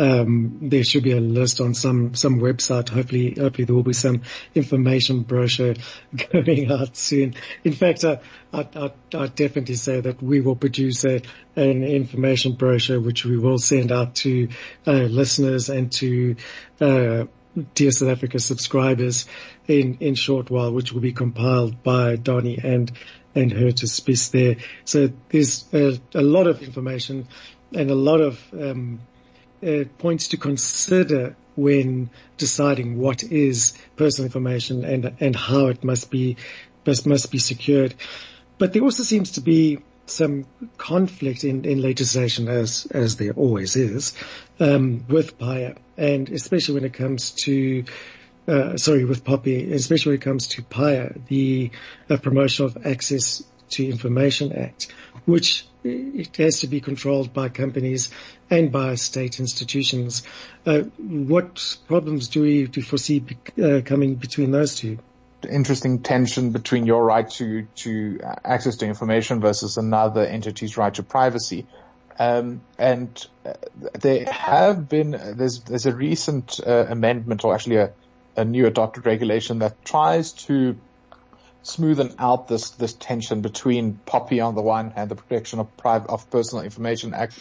um, 0.00 0.58
there 0.62 0.82
should 0.82 1.02
be 1.02 1.12
a 1.12 1.20
list 1.20 1.60
on 1.60 1.74
some 1.74 2.14
some 2.14 2.40
website. 2.40 2.88
Hopefully, 2.88 3.34
hopefully 3.38 3.66
there 3.66 3.74
will 3.74 3.82
be 3.82 3.92
some 3.92 4.22
information 4.54 5.20
brochure 5.20 5.74
going 6.32 6.72
out 6.72 6.96
soon. 6.96 7.34
In 7.64 7.72
fact, 7.72 8.02
uh, 8.02 8.16
I, 8.50 8.66
I, 8.74 8.92
I 9.12 9.26
definitely 9.26 9.74
say 9.74 10.00
that 10.00 10.22
we 10.22 10.40
will 10.40 10.56
produce 10.56 11.04
a, 11.04 11.20
an 11.54 11.84
information 11.84 12.54
brochure 12.54 12.98
which 12.98 13.26
we 13.26 13.36
will 13.36 13.58
send 13.58 13.92
out 13.92 14.14
to 14.16 14.48
uh, 14.86 14.92
listeners 14.92 15.68
and 15.68 15.92
to 15.92 16.36
uh, 16.80 17.24
Dear 17.74 17.90
South 17.90 18.08
Africa 18.08 18.38
subscribers 18.38 19.26
in 19.68 19.98
in 20.00 20.14
short 20.14 20.50
while, 20.50 20.72
which 20.72 20.92
will 20.92 21.02
be 21.02 21.12
compiled 21.12 21.82
by 21.82 22.16
Donnie 22.16 22.58
and 22.62 22.90
and 23.34 23.52
Hurter 23.52 23.86
Spies 23.86 24.30
there. 24.30 24.56
So 24.86 25.10
there's 25.28 25.66
a, 25.74 26.00
a 26.14 26.22
lot 26.22 26.46
of 26.46 26.62
information 26.62 27.28
and 27.74 27.90
a 27.90 27.94
lot 27.94 28.20
of 28.20 28.42
um, 28.52 29.00
uh, 29.66 29.84
points 29.98 30.28
to 30.28 30.36
consider 30.36 31.36
when 31.56 32.10
deciding 32.36 32.98
what 32.98 33.22
is 33.22 33.74
personal 33.96 34.26
information 34.26 34.84
and 34.84 35.12
and 35.20 35.36
how 35.36 35.66
it 35.66 35.84
must 35.84 36.10
be 36.10 36.36
must 36.86 37.06
must 37.06 37.30
be 37.30 37.38
secured. 37.38 37.94
But 38.58 38.72
there 38.72 38.82
also 38.82 39.02
seems 39.02 39.32
to 39.32 39.40
be 39.40 39.78
some 40.06 40.46
conflict 40.76 41.44
in, 41.44 41.64
in 41.64 41.80
legislation 41.80 42.48
as 42.48 42.86
as 42.90 43.16
there 43.16 43.32
always 43.32 43.76
is 43.76 44.14
um, 44.58 45.04
with 45.08 45.38
PAIA, 45.38 45.76
and 45.96 46.28
especially 46.30 46.74
when 46.74 46.84
it 46.84 46.94
comes 46.94 47.32
to 47.44 47.84
uh, 48.48 48.76
sorry 48.76 49.04
with 49.04 49.24
POPI, 49.24 49.72
especially 49.72 50.10
when 50.10 50.18
it 50.18 50.24
comes 50.24 50.48
to 50.48 50.62
PAIA, 50.62 51.14
the 51.28 51.70
Promotion 52.08 52.66
of 52.66 52.86
Access 52.86 53.44
to 53.70 53.88
Information 53.88 54.52
Act, 54.52 54.92
which 55.24 55.66
it 55.84 56.36
has 56.36 56.60
to 56.60 56.66
be 56.66 56.80
controlled 56.80 57.32
by 57.32 57.48
companies 57.48 58.10
and 58.50 58.70
by 58.70 58.94
state 58.96 59.40
institutions. 59.40 60.22
Uh, 60.66 60.80
what 60.98 61.76
problems 61.88 62.28
do 62.28 62.42
we, 62.42 62.66
do 62.66 62.82
foresee 62.82 63.24
uh, 63.62 63.80
coming 63.84 64.16
between 64.16 64.50
those 64.50 64.76
two? 64.76 64.98
Interesting 65.48 66.02
tension 66.02 66.50
between 66.50 66.84
your 66.84 67.02
right 67.02 67.28
to 67.30 67.66
to 67.76 68.20
access 68.44 68.76
to 68.76 68.86
information 68.86 69.40
versus 69.40 69.78
another 69.78 70.22
entity's 70.22 70.76
right 70.76 70.92
to 70.92 71.02
privacy. 71.02 71.66
Um, 72.18 72.60
and 72.78 73.26
uh, 73.46 73.54
there 73.98 74.30
have 74.30 74.86
been 74.86 75.12
there's 75.12 75.60
there's 75.60 75.86
a 75.86 75.94
recent 75.94 76.60
uh, 76.66 76.84
amendment 76.90 77.42
or 77.42 77.54
actually 77.54 77.76
a, 77.76 77.92
a 78.36 78.44
new 78.44 78.66
adopted 78.66 79.06
regulation 79.06 79.60
that 79.60 79.82
tries 79.82 80.32
to 80.32 80.76
smoothen 81.62 82.14
out 82.18 82.48
this 82.48 82.70
this 82.70 82.94
tension 82.94 83.40
between 83.40 83.98
POPI 84.06 84.44
on 84.44 84.54
the 84.54 84.62
one 84.62 84.90
hand, 84.90 85.10
the 85.10 85.16
Protection 85.16 85.58
of 85.58 85.76
Private 85.76 86.10
of 86.10 86.30
Personal 86.30 86.64
Information 86.64 87.14
Act, 87.14 87.38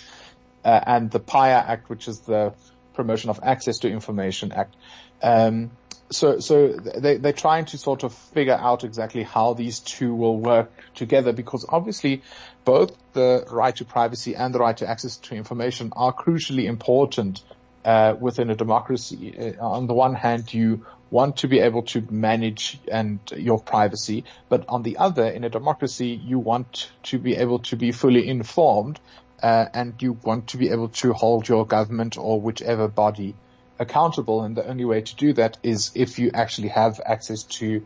uh, 0.65 0.79
and 0.85 1.11
the 1.11 1.19
PAIA 1.19 1.57
Act, 1.67 1.89
which 1.89 2.07
is 2.07 2.19
the 2.21 2.53
Promotion 2.93 3.29
of 3.29 3.39
Access 3.43 3.79
to 3.79 3.89
Information 3.89 4.51
Act. 4.51 4.75
Um, 5.21 5.71
so, 6.11 6.39
so 6.39 6.69
they, 6.69 7.17
they're 7.17 7.33
trying 7.33 7.65
to 7.65 7.77
sort 7.77 8.03
of 8.03 8.13
figure 8.13 8.55
out 8.55 8.83
exactly 8.83 9.23
how 9.23 9.53
these 9.53 9.79
two 9.79 10.13
will 10.15 10.38
work 10.38 10.71
together 10.95 11.33
because 11.33 11.65
obviously 11.69 12.23
both 12.65 12.97
the 13.13 13.45
right 13.49 13.75
to 13.75 13.85
privacy 13.85 14.35
and 14.35 14.53
the 14.53 14.59
right 14.59 14.75
to 14.77 14.89
access 14.89 15.17
to 15.17 15.35
information 15.35 15.93
are 15.95 16.11
crucially 16.11 16.65
important 16.65 17.43
uh, 17.85 18.15
within 18.19 18.49
a 18.49 18.55
democracy. 18.55 19.55
Uh, 19.59 19.65
on 19.65 19.88
the 19.88 19.93
one 19.93 20.15
hand, 20.15 20.53
you 20.53 20.85
want 21.11 21.37
to 21.37 21.47
be 21.47 21.59
able 21.59 21.83
to 21.83 22.05
manage 22.09 22.79
and 22.91 23.19
your 23.35 23.59
privacy, 23.59 24.25
but 24.47 24.65
on 24.69 24.83
the 24.83 24.97
other, 24.97 25.25
in 25.25 25.43
a 25.43 25.49
democracy, 25.49 26.09
you 26.23 26.39
want 26.39 26.91
to 27.03 27.17
be 27.17 27.35
able 27.35 27.59
to 27.59 27.75
be 27.75 27.91
fully 27.91 28.27
informed, 28.27 28.99
uh, 29.41 29.65
and 29.73 30.01
you 30.01 30.13
want 30.23 30.47
to 30.47 30.57
be 30.57 30.69
able 30.69 30.89
to 30.89 31.13
hold 31.13 31.47
your 31.47 31.65
government 31.65 32.17
or 32.17 32.39
whichever 32.39 32.87
body 32.87 33.35
accountable. 33.79 34.43
And 34.43 34.55
the 34.55 34.67
only 34.67 34.85
way 34.85 35.01
to 35.01 35.15
do 35.15 35.33
that 35.33 35.57
is 35.63 35.91
if 35.95 36.19
you 36.19 36.31
actually 36.33 36.69
have 36.69 36.99
access 37.03 37.43
to 37.43 37.85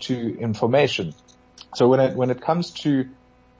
to 0.00 0.38
information. 0.38 1.14
So 1.74 1.88
when 1.88 2.00
it 2.00 2.16
when 2.16 2.30
it 2.30 2.40
comes 2.40 2.70
to 2.70 3.08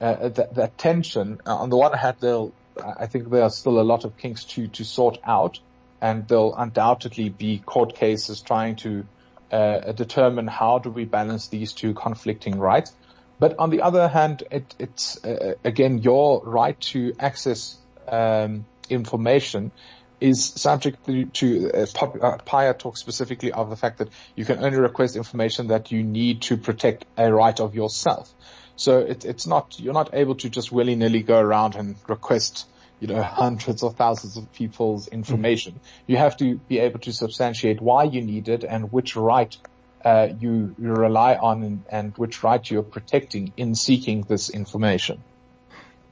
uh, 0.00 0.28
that, 0.28 0.54
that 0.54 0.78
tension, 0.78 1.40
uh, 1.46 1.56
on 1.56 1.70
the 1.70 1.76
one 1.76 1.92
hand, 1.92 2.52
I 2.78 3.06
think 3.06 3.30
there 3.30 3.42
are 3.42 3.50
still 3.50 3.80
a 3.80 3.82
lot 3.82 4.04
of 4.04 4.16
kinks 4.16 4.44
to 4.44 4.68
to 4.68 4.84
sort 4.84 5.18
out 5.24 5.60
and 6.00 6.26
there'll 6.28 6.54
undoubtedly 6.54 7.28
be 7.28 7.58
court 7.58 7.94
cases 7.94 8.40
trying 8.40 8.76
to 8.76 9.04
uh, 9.50 9.92
determine 9.92 10.46
how 10.46 10.78
do 10.78 10.90
we 10.90 11.04
balance 11.04 11.48
these 11.48 11.72
two 11.72 11.94
conflicting 11.94 12.58
rights. 12.58 12.94
But 13.38 13.58
on 13.58 13.70
the 13.70 13.82
other 13.82 14.06
hand, 14.08 14.44
it, 14.50 14.74
it's 14.78 15.24
uh, 15.24 15.54
again 15.64 15.98
your 15.98 16.42
right 16.44 16.78
to 16.92 17.14
access 17.18 17.78
um, 18.08 18.66
information 18.88 19.72
is 20.20 20.44
subject 20.44 21.06
to, 21.06 21.24
to 21.24 21.70
uh, 21.72 22.38
PAIA 22.44 22.74
talks 22.74 23.00
specifically 23.00 23.52
of 23.52 23.70
the 23.70 23.76
fact 23.76 23.98
that 23.98 24.08
you 24.36 24.44
can 24.44 24.62
only 24.62 24.78
request 24.78 25.16
information 25.16 25.68
that 25.68 25.90
you 25.90 26.02
need 26.02 26.42
to 26.42 26.58
protect 26.58 27.06
a 27.16 27.32
right 27.32 27.58
of 27.58 27.74
yourself. 27.74 28.30
So 28.76 28.98
it, 28.98 29.24
it's 29.24 29.46
not 29.46 29.78
you're 29.78 29.94
not 29.94 30.10
able 30.12 30.34
to 30.36 30.50
just 30.50 30.70
willy 30.70 30.94
nilly 30.94 31.22
go 31.22 31.38
around 31.38 31.74
and 31.74 31.96
request 32.08 32.66
you 33.00 33.08
know, 33.08 33.22
hundreds 33.40 33.82
or 33.82 33.90
thousands 33.92 34.36
of 34.36 34.52
people's 34.52 35.08
information. 35.08 35.72
Mm-hmm. 35.72 36.12
You 36.12 36.16
have 36.18 36.36
to 36.38 36.56
be 36.56 36.78
able 36.78 37.00
to 37.00 37.12
substantiate 37.12 37.80
why 37.80 38.04
you 38.04 38.22
need 38.22 38.48
it 38.48 38.64
and 38.64 38.92
which 38.92 39.16
right 39.16 39.56
uh, 40.04 40.28
you, 40.38 40.74
you 40.78 40.92
rely 40.92 41.34
on 41.34 41.62
and, 41.62 41.84
and, 41.90 42.16
which 42.16 42.42
right 42.42 42.70
you're 42.70 42.82
protecting 42.82 43.52
in 43.56 43.74
seeking 43.74 44.22
this 44.22 44.48
information. 44.48 45.22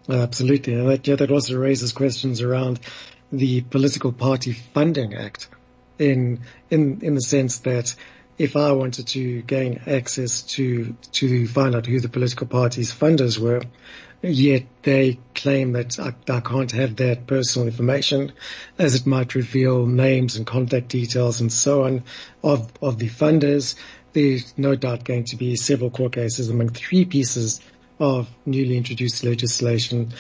Absolutely. 0.09 0.75
That, 0.75 1.07
yeah, 1.07 1.17
that 1.17 1.31
also 1.31 1.57
raises 1.59 1.93
questions 1.93 2.41
around 2.41 2.81
the 3.31 3.61
Political 3.63 4.13
Party 4.13 4.53
Funding 4.53 5.15
Act 5.15 5.49
in, 5.99 6.41
in, 6.71 7.01
in 7.03 7.15
the 7.15 7.21
sense 7.21 7.59
that 7.61 7.95
if 8.39 8.57
I 8.57 8.73
wanted 8.73 9.09
to 9.09 9.43
gain 9.43 9.81
access 9.87 10.43
to, 10.43 10.95
to 11.13 11.49
find 11.49 11.75
out 11.75 11.87
who 11.87 12.01
the 12.01 12.09
political 12.09 12.47
party's 12.47 12.93
funders 12.93 13.39
were, 13.39 13.63
yet 14.23 14.65
they 14.83 15.19
claim 15.35 15.73
that 15.73 15.99
I, 15.99 16.15
I, 16.33 16.41
can't 16.41 16.73
have 16.73 16.97
that 16.97 17.27
personal 17.27 17.69
information 17.69 18.33
as 18.79 18.95
it 18.95 19.07
might 19.07 19.35
reveal 19.35 19.87
names 19.87 20.37
and 20.37 20.47
contact 20.47 20.89
details 20.89 21.41
and 21.41 21.53
so 21.53 21.85
on 21.85 22.03
of, 22.43 22.73
of 22.83 22.99
the 22.99 23.09
funders. 23.09 23.77
There's 24.13 24.57
no 24.59 24.75
doubt 24.75 25.05
going 25.05 25.25
to 25.25 25.37
be 25.37 25.57
several 25.57 25.91
court 25.91 26.13
cases 26.13 26.49
among 26.49 26.71
three 26.71 27.05
pieces 27.05 27.61
of 28.01 28.29
newly 28.47 28.77
introduced 28.77 29.23
legislation, 29.25 30.13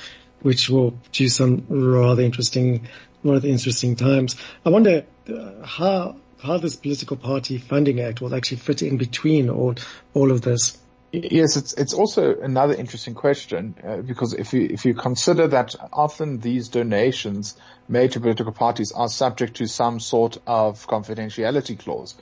which 0.42 0.68
will 0.68 0.98
do 1.12 1.28
some 1.28 1.64
rather 1.68 2.22
interesting, 2.22 2.86
rather 3.24 3.48
interesting 3.48 3.96
times. 3.96 4.36
I 4.64 4.70
wonder 4.70 5.04
uh, 5.28 5.66
how, 5.66 6.16
how 6.42 6.58
this 6.58 6.76
political 6.76 7.16
party 7.16 7.58
funding 7.58 8.00
act 8.00 8.20
will 8.20 8.34
actually 8.34 8.58
fit 8.58 8.82
in 8.82 8.96
between 8.96 9.50
all, 9.50 9.74
all 10.14 10.30
of 10.30 10.42
this. 10.42 10.78
Yes, 11.10 11.56
it's 11.56 11.72
it's 11.72 11.94
also 11.94 12.38
another 12.38 12.74
interesting 12.74 13.14
question 13.14 13.74
uh, 13.82 13.96
because 13.98 14.34
if 14.34 14.52
you 14.52 14.68
if 14.70 14.84
you 14.84 14.92
consider 14.92 15.48
that 15.48 15.74
often 15.90 16.38
these 16.38 16.68
donations 16.68 17.56
made 17.88 18.12
to 18.12 18.20
political 18.20 18.52
parties 18.52 18.92
are 18.92 19.08
subject 19.08 19.56
to 19.56 19.66
some 19.66 20.00
sort 20.00 20.36
of 20.46 20.86
confidentiality 20.86 21.78
clause, 21.78 22.14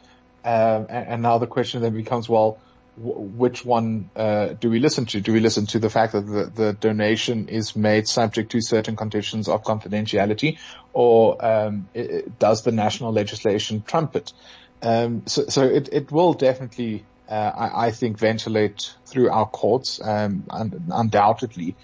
um, 0.45 0.87
and, 0.89 1.09
and, 1.09 1.23
now 1.23 1.39
the 1.39 1.49
question 1.49 1.83
then 1.83 1.95
becomes, 1.95 2.29
well, 2.29 2.61
w- 2.97 3.19
which 3.19 3.65
one 3.65 4.09
uh, 4.15 4.51
do 4.61 4.71
we 4.71 4.79
listen 4.79 5.05
to? 5.07 5.21
Do 5.21 5.33
we 5.33 5.41
listen 5.41 5.67
to 5.67 5.81
the 5.81 5.91
fact 5.91 6.13
that 6.13 6.21
the, 6.21 6.45
the 6.55 6.73
donation 6.73 7.49
is 7.49 7.75
made 7.75 8.07
subject 8.07 8.53
to 8.53 8.61
certain 8.61 8.95
conditions 8.95 9.49
of 9.49 9.65
confidentiality, 9.65 10.59
or 10.93 11.45
um, 11.45 11.89
it, 11.93 12.39
does 12.39 12.63
the 12.63 12.71
national 12.71 13.13
legislation 13.13 13.83
trump 13.83 14.15
it? 14.15 14.33
Um, 14.81 15.27
so, 15.27 15.47
so 15.49 15.63
it, 15.65 15.89
it 15.91 16.13
will 16.13 16.35
definitely 16.35 17.05
uh, 17.29 17.53
I, 17.57 17.87
I, 17.87 17.91
think 17.91 18.19
ventilate 18.19 18.95
through 19.05 19.31
our 19.31 19.47
courts, 19.47 20.01
um, 20.03 20.45
un- 20.51 20.85
undoubtedly. 20.93 21.75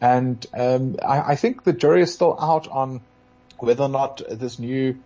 And 0.00 0.44
um, 0.54 0.96
I, 1.02 1.32
I, 1.32 1.36
think 1.36 1.64
the 1.64 1.72
jury 1.72 2.02
is 2.02 2.14
still 2.14 2.36
out 2.40 2.68
on 2.68 3.00
whether 3.58 3.84
or 3.84 3.88
not 3.88 4.22
this 4.28 4.58
new 4.58 4.98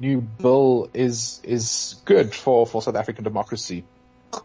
new 0.00 0.20
bill 0.20 0.90
is 0.92 1.40
is 1.44 1.96
good 2.04 2.34
for, 2.34 2.66
for 2.66 2.82
South 2.82 2.96
African 2.96 3.24
democracy. 3.24 3.84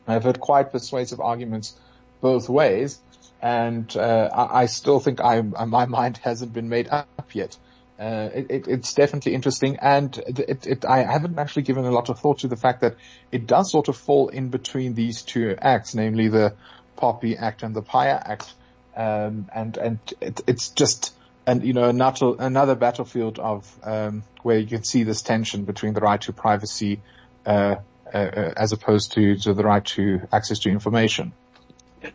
I've 0.08 0.24
heard 0.24 0.40
quite 0.40 0.72
persuasive 0.72 1.20
arguments 1.20 1.76
both 2.22 2.50
ways, 2.50 3.00
and 3.42 3.96
uh, 3.96 4.30
I, 4.32 4.62
I, 4.62 4.66
still 4.68 5.00
think 5.00 5.22
I, 5.22 5.42
my 5.42 5.86
mind 5.86 6.18
hasn't 6.18 6.54
been 6.54 6.70
made 6.70 6.88
up 6.90 7.08
yet. 7.34 7.58
Uh, 8.00 8.30
it, 8.34 8.68
it's 8.68 8.94
definitely 8.94 9.34
interesting, 9.34 9.78
and 9.82 10.18
it, 10.26 10.66
it, 10.66 10.86
I 10.86 11.04
haven't 11.04 11.38
actually 11.38 11.64
given 11.64 11.84
a 11.84 11.92
lot 11.92 12.08
of 12.08 12.18
thought 12.20 12.40
to 12.40 12.48
the 12.48 12.56
fact 12.56 12.82
that 12.82 12.96
it 13.30 13.46
does 13.46 13.72
sort 13.72 13.90
of 13.90 13.98
fall 13.98 14.30
in 14.30 14.50
between 14.50 14.94
these 14.94 15.22
two 15.22 15.56
acts, 15.60 15.94
namely 15.94 16.30
the 16.30 16.54
POPI 16.98 17.38
Act 17.38 17.62
and 17.64 17.76
the 17.76 17.82
PAIA 17.82 18.22
Act, 18.26 18.54
um, 18.96 19.50
and 19.54 19.76
and 19.78 20.00
it's 20.48 20.70
just 20.70 21.14
and 21.46 21.64
you 21.64 21.74
know 21.74 21.90
another 21.90 22.36
another 22.40 22.76
battlefield 22.76 23.38
of 23.38 23.68
um, 23.84 24.24
where 24.44 24.58
you 24.58 24.68
can 24.68 24.84
see 24.84 25.04
this 25.04 25.22
tension 25.22 25.66
between 25.66 25.94
the 25.94 26.02
right 26.02 26.22
to 26.22 26.32
privacy 26.32 27.02
uh, 27.46 27.76
uh, 28.14 28.18
uh, 28.18 28.54
as 28.58 28.72
opposed 28.72 29.12
to, 29.14 29.36
to 29.38 29.54
the 29.54 29.64
right 29.64 29.86
to 29.86 30.22
access 30.32 30.60
to 30.60 30.70
information. 30.70 31.32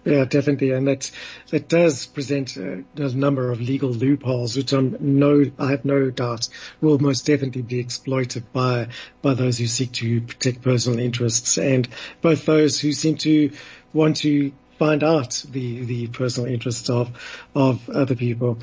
Yeah, 0.05 0.25
definitely, 0.25 0.71
and 0.73 0.89
that 0.89 1.11
that 1.51 1.69
does 1.69 2.07
present 2.07 2.57
a, 2.57 2.85
a, 2.97 3.09
number 3.11 3.51
of 3.51 3.61
legal 3.61 3.91
loopholes, 3.91 4.57
which 4.57 4.73
I'm 4.73 4.97
no, 5.01 5.45
I 5.59 5.71
have 5.71 5.85
no 5.85 6.11
doubt 6.11 6.49
will 6.81 6.99
most 6.99 7.27
definitely 7.27 7.63
be 7.63 7.81
exploited 7.81 8.51
by 8.53 8.89
by 9.21 9.35
those 9.35 9.59
who 9.59 9.67
seek 9.67 9.93
to 9.93 10.21
protect 10.23 10.63
personal 10.63 10.99
interests, 10.99 11.59
and 11.59 11.89
both 12.23 12.47
those 12.47 12.81
who 12.81 12.93
seem 12.93 13.17
to 13.19 13.51
want 13.93 14.17
to 14.19 14.53
find 14.79 15.05
out 15.05 15.45
the 15.51 15.85
the 15.85 16.07
personal 16.09 16.51
interests 16.51 16.89
of 16.89 17.11
of 17.55 17.89
other 17.91 18.17
people. 18.17 18.59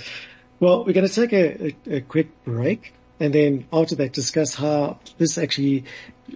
Well, 0.59 0.85
we're 0.85 0.93
going 0.93 1.07
to 1.07 1.13
take 1.13 1.33
a, 1.33 1.75
a, 1.87 1.97
a 1.97 2.01
quick 2.01 2.43
break, 2.43 2.93
and 3.19 3.33
then 3.33 3.65
after 3.73 3.95
that, 3.95 4.13
discuss 4.13 4.55
how 4.55 4.99
this 5.17 5.37
actually 5.37 5.85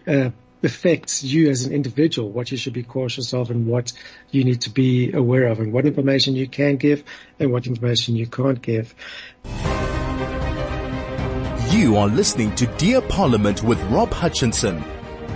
uh, 0.08 0.30
affects 0.66 1.24
you 1.24 1.50
as 1.50 1.66
an 1.66 1.72
individual, 1.72 2.32
what 2.32 2.52
you 2.52 2.58
should 2.58 2.74
be 2.74 2.84
cautious 2.84 3.34
of 3.34 3.52
and 3.52 3.68
what 3.68 3.94
you 4.32 4.44
need 4.44 4.62
to 4.62 4.70
be 4.70 5.12
aware 5.14 5.48
of 5.48 5.60
and 5.60 5.72
what 5.72 5.86
information 5.86 6.36
you 6.36 6.48
can 6.48 6.76
give 6.78 7.04
and 7.40 7.52
what 7.52 7.68
information 7.68 8.16
you 8.16 8.28
can't 8.28 8.62
give. 8.62 8.94
You 11.72 11.98
are 11.98 12.08
listening 12.08 12.56
to 12.56 12.68
Dear 12.78 13.02
Parliament 13.02 13.64
with 13.64 13.82
Rob 13.84 14.12
Hutchinson 14.12 14.84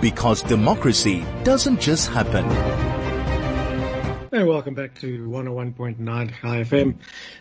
because 0.00 0.42
democracy 0.42 1.24
doesn't 1.44 1.80
just 1.80 2.08
happen. 2.08 2.44
And 4.32 4.48
welcome 4.48 4.74
back 4.74 4.94
to 5.00 5.28
101.9 5.28 6.32
Chai 6.40 6.62
FM. 6.62 6.96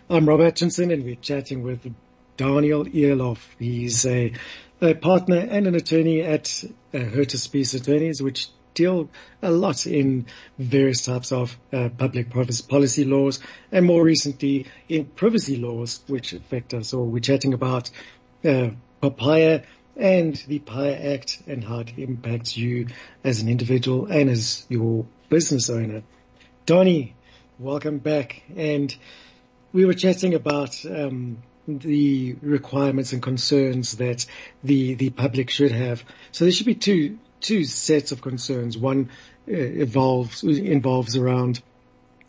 I'm 0.10 0.28
Rob 0.28 0.42
Hutchinson 0.42 0.92
and 0.92 1.04
we're 1.04 1.16
chatting 1.16 1.64
with 1.64 1.88
Daniel 2.36 2.86
Eloff. 2.86 3.40
He's 3.60 4.06
a 4.06 4.34
a 4.82 4.94
partner 4.94 5.38
and 5.38 5.68
an 5.68 5.76
attorney 5.76 6.22
at 6.22 6.64
uh, 6.94 7.00
Peace 7.52 7.74
Attorneys, 7.74 8.22
which 8.22 8.50
deal 8.74 9.10
a 9.42 9.52
lot 9.52 9.86
in 9.86 10.26
various 10.58 11.04
types 11.04 11.32
of 11.32 11.58
uh, 11.74 11.90
public 11.98 12.30
policy 12.32 13.04
laws 13.04 13.40
and 13.72 13.86
more 13.86 14.04
recently 14.04 14.68
in 14.88 15.06
privacy 15.06 15.58
laws 15.58 16.02
which 16.08 16.34
affect 16.34 16.74
us 16.74 16.94
or 16.94 17.06
we're 17.06 17.20
chatting 17.20 17.54
about 17.54 17.90
uh, 18.46 18.70
POPIA 19.02 19.66
and 19.98 20.36
the 20.48 20.60
PAIA 20.60 21.14
Act 21.14 21.42
and 21.46 21.64
how 21.64 21.80
it 21.80 21.92
impacts 21.98 22.56
you 22.56 22.88
as 23.24 23.42
an 23.42 23.50
individual 23.50 24.06
and 24.06 24.30
as 24.30 24.66
your 24.70 25.06
business 25.28 25.70
owner. 25.70 26.04
Donnie, 26.66 27.16
welcome 27.58 27.98
back. 27.98 28.44
And 28.56 28.96
we 29.74 29.86
were 29.86 29.94
chatting 29.94 30.34
about 30.36 30.86
um, 30.86 31.40
the 31.78 32.36
requirements 32.42 33.14
and 33.14 33.22
concerns 33.22 33.98
that 33.98 34.26
the 34.64 34.96
the 34.96 35.10
public 35.12 35.50
should 35.50 35.72
have. 35.72 36.04
So 36.32 36.46
there 36.46 36.52
should 36.52 36.66
be 36.66 36.76
two 36.76 37.20
two 37.40 37.64
sets 37.64 38.12
of 38.12 38.22
concerns. 38.22 38.78
One 38.78 39.10
uh, 39.48 39.54
evolves 39.54 40.44
involves 40.44 41.16
around 41.16 41.62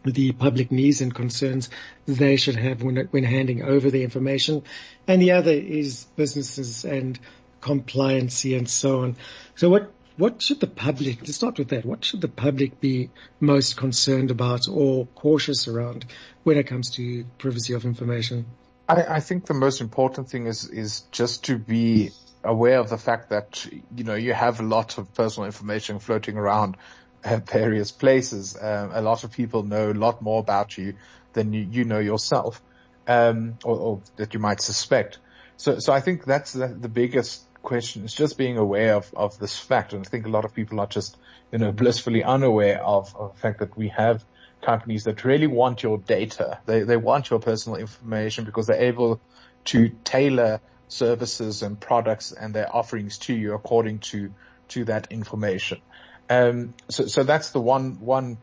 the 0.04 0.32
public 0.32 0.72
needs 0.72 1.02
and 1.02 1.14
concerns 1.14 1.68
they 2.06 2.36
should 2.36 2.56
have 2.56 2.82
when 2.82 2.96
when 3.10 3.24
handing 3.24 3.62
over 3.62 3.90
the 3.90 4.04
information, 4.04 4.62
and 5.06 5.20
the 5.20 5.32
other 5.32 5.52
is 5.52 6.04
businesses 6.16 6.84
and 6.84 7.18
compliancy 7.60 8.56
and 8.56 8.68
so 8.68 9.02
on. 9.02 9.16
So 9.54 9.68
what 9.68 9.92
what 10.20 10.42
should 10.42 10.60
the 10.60 10.66
public, 10.66 11.22
to 11.22 11.32
start 11.32 11.58
with 11.58 11.68
that, 11.68 11.86
what 11.86 12.04
should 12.04 12.20
the 12.20 12.28
public 12.28 12.78
be 12.78 13.08
most 13.40 13.78
concerned 13.78 14.30
about 14.30 14.68
or 14.70 15.06
cautious 15.14 15.66
around 15.66 16.04
when 16.42 16.58
it 16.58 16.66
comes 16.66 16.90
to 16.96 17.24
privacy 17.38 17.72
of 17.72 17.86
information? 17.86 18.44
I, 18.90 19.16
I 19.16 19.20
think 19.20 19.46
the 19.46 19.54
most 19.54 19.80
important 19.80 20.28
thing 20.28 20.46
is 20.46 20.68
is 20.68 21.02
just 21.12 21.44
to 21.44 21.58
be 21.58 22.10
aware 22.42 22.78
of 22.78 22.88
the 22.88 22.98
fact 22.98 23.30
that 23.30 23.66
you 23.94 24.04
know 24.04 24.14
you 24.14 24.32
have 24.32 24.60
a 24.60 24.62
lot 24.62 24.98
of 24.98 25.12
personal 25.14 25.46
information 25.46 25.98
floating 25.98 26.36
around 26.36 26.76
at 27.22 27.48
various 27.48 27.92
places. 27.92 28.56
Um, 28.60 28.90
a 28.92 29.02
lot 29.02 29.24
of 29.24 29.32
people 29.32 29.62
know 29.62 29.90
a 29.90 29.94
lot 29.94 30.22
more 30.22 30.40
about 30.40 30.76
you 30.76 30.94
than 31.32 31.52
you, 31.52 31.66
you 31.70 31.84
know 31.84 31.98
yourself, 31.98 32.62
um, 33.06 33.58
or, 33.64 33.76
or, 33.76 34.02
that 34.16 34.34
you 34.34 34.40
might 34.40 34.60
suspect. 34.60 35.18
So, 35.56 35.78
so 35.78 35.92
I 35.92 36.00
think 36.00 36.24
that's 36.24 36.52
the, 36.52 36.68
the 36.68 36.88
biggest 36.88 37.44
question. 37.62 38.04
Is 38.04 38.14
just 38.14 38.38
being 38.38 38.56
aware 38.56 38.96
of 38.96 39.12
of 39.14 39.38
this 39.38 39.58
fact, 39.58 39.92
and 39.92 40.04
I 40.04 40.08
think 40.08 40.26
a 40.26 40.30
lot 40.30 40.44
of 40.44 40.54
people 40.54 40.80
are 40.80 40.86
just 40.86 41.16
you 41.52 41.58
know 41.58 41.72
blissfully 41.72 42.24
unaware 42.24 42.82
of, 42.84 43.14
of 43.16 43.34
the 43.34 43.40
fact 43.40 43.60
that 43.60 43.76
we 43.76 43.88
have 43.88 44.24
companies 44.62 45.04
that 45.04 45.24
really 45.24 45.46
want 45.46 45.82
your 45.82 45.98
data. 45.98 46.60
They, 46.66 46.82
they 46.82 46.96
want 46.96 47.30
your 47.30 47.40
personal 47.40 47.78
information 47.78 48.44
because 48.44 48.66
they're 48.66 48.82
able 48.82 49.20
to 49.66 49.90
tailor 50.04 50.60
services 50.88 51.62
and 51.62 51.78
products 51.78 52.32
and 52.32 52.54
their 52.54 52.74
offerings 52.74 53.18
to 53.18 53.34
you 53.34 53.54
according 53.54 54.00
to, 54.00 54.32
to 54.68 54.84
that 54.86 55.10
information. 55.10 55.80
Um, 56.28 56.74
so, 56.88 57.06
so 57.06 57.22
that's 57.22 57.50
the 57.50 57.60
one, 57.60 58.00
one 58.00 58.38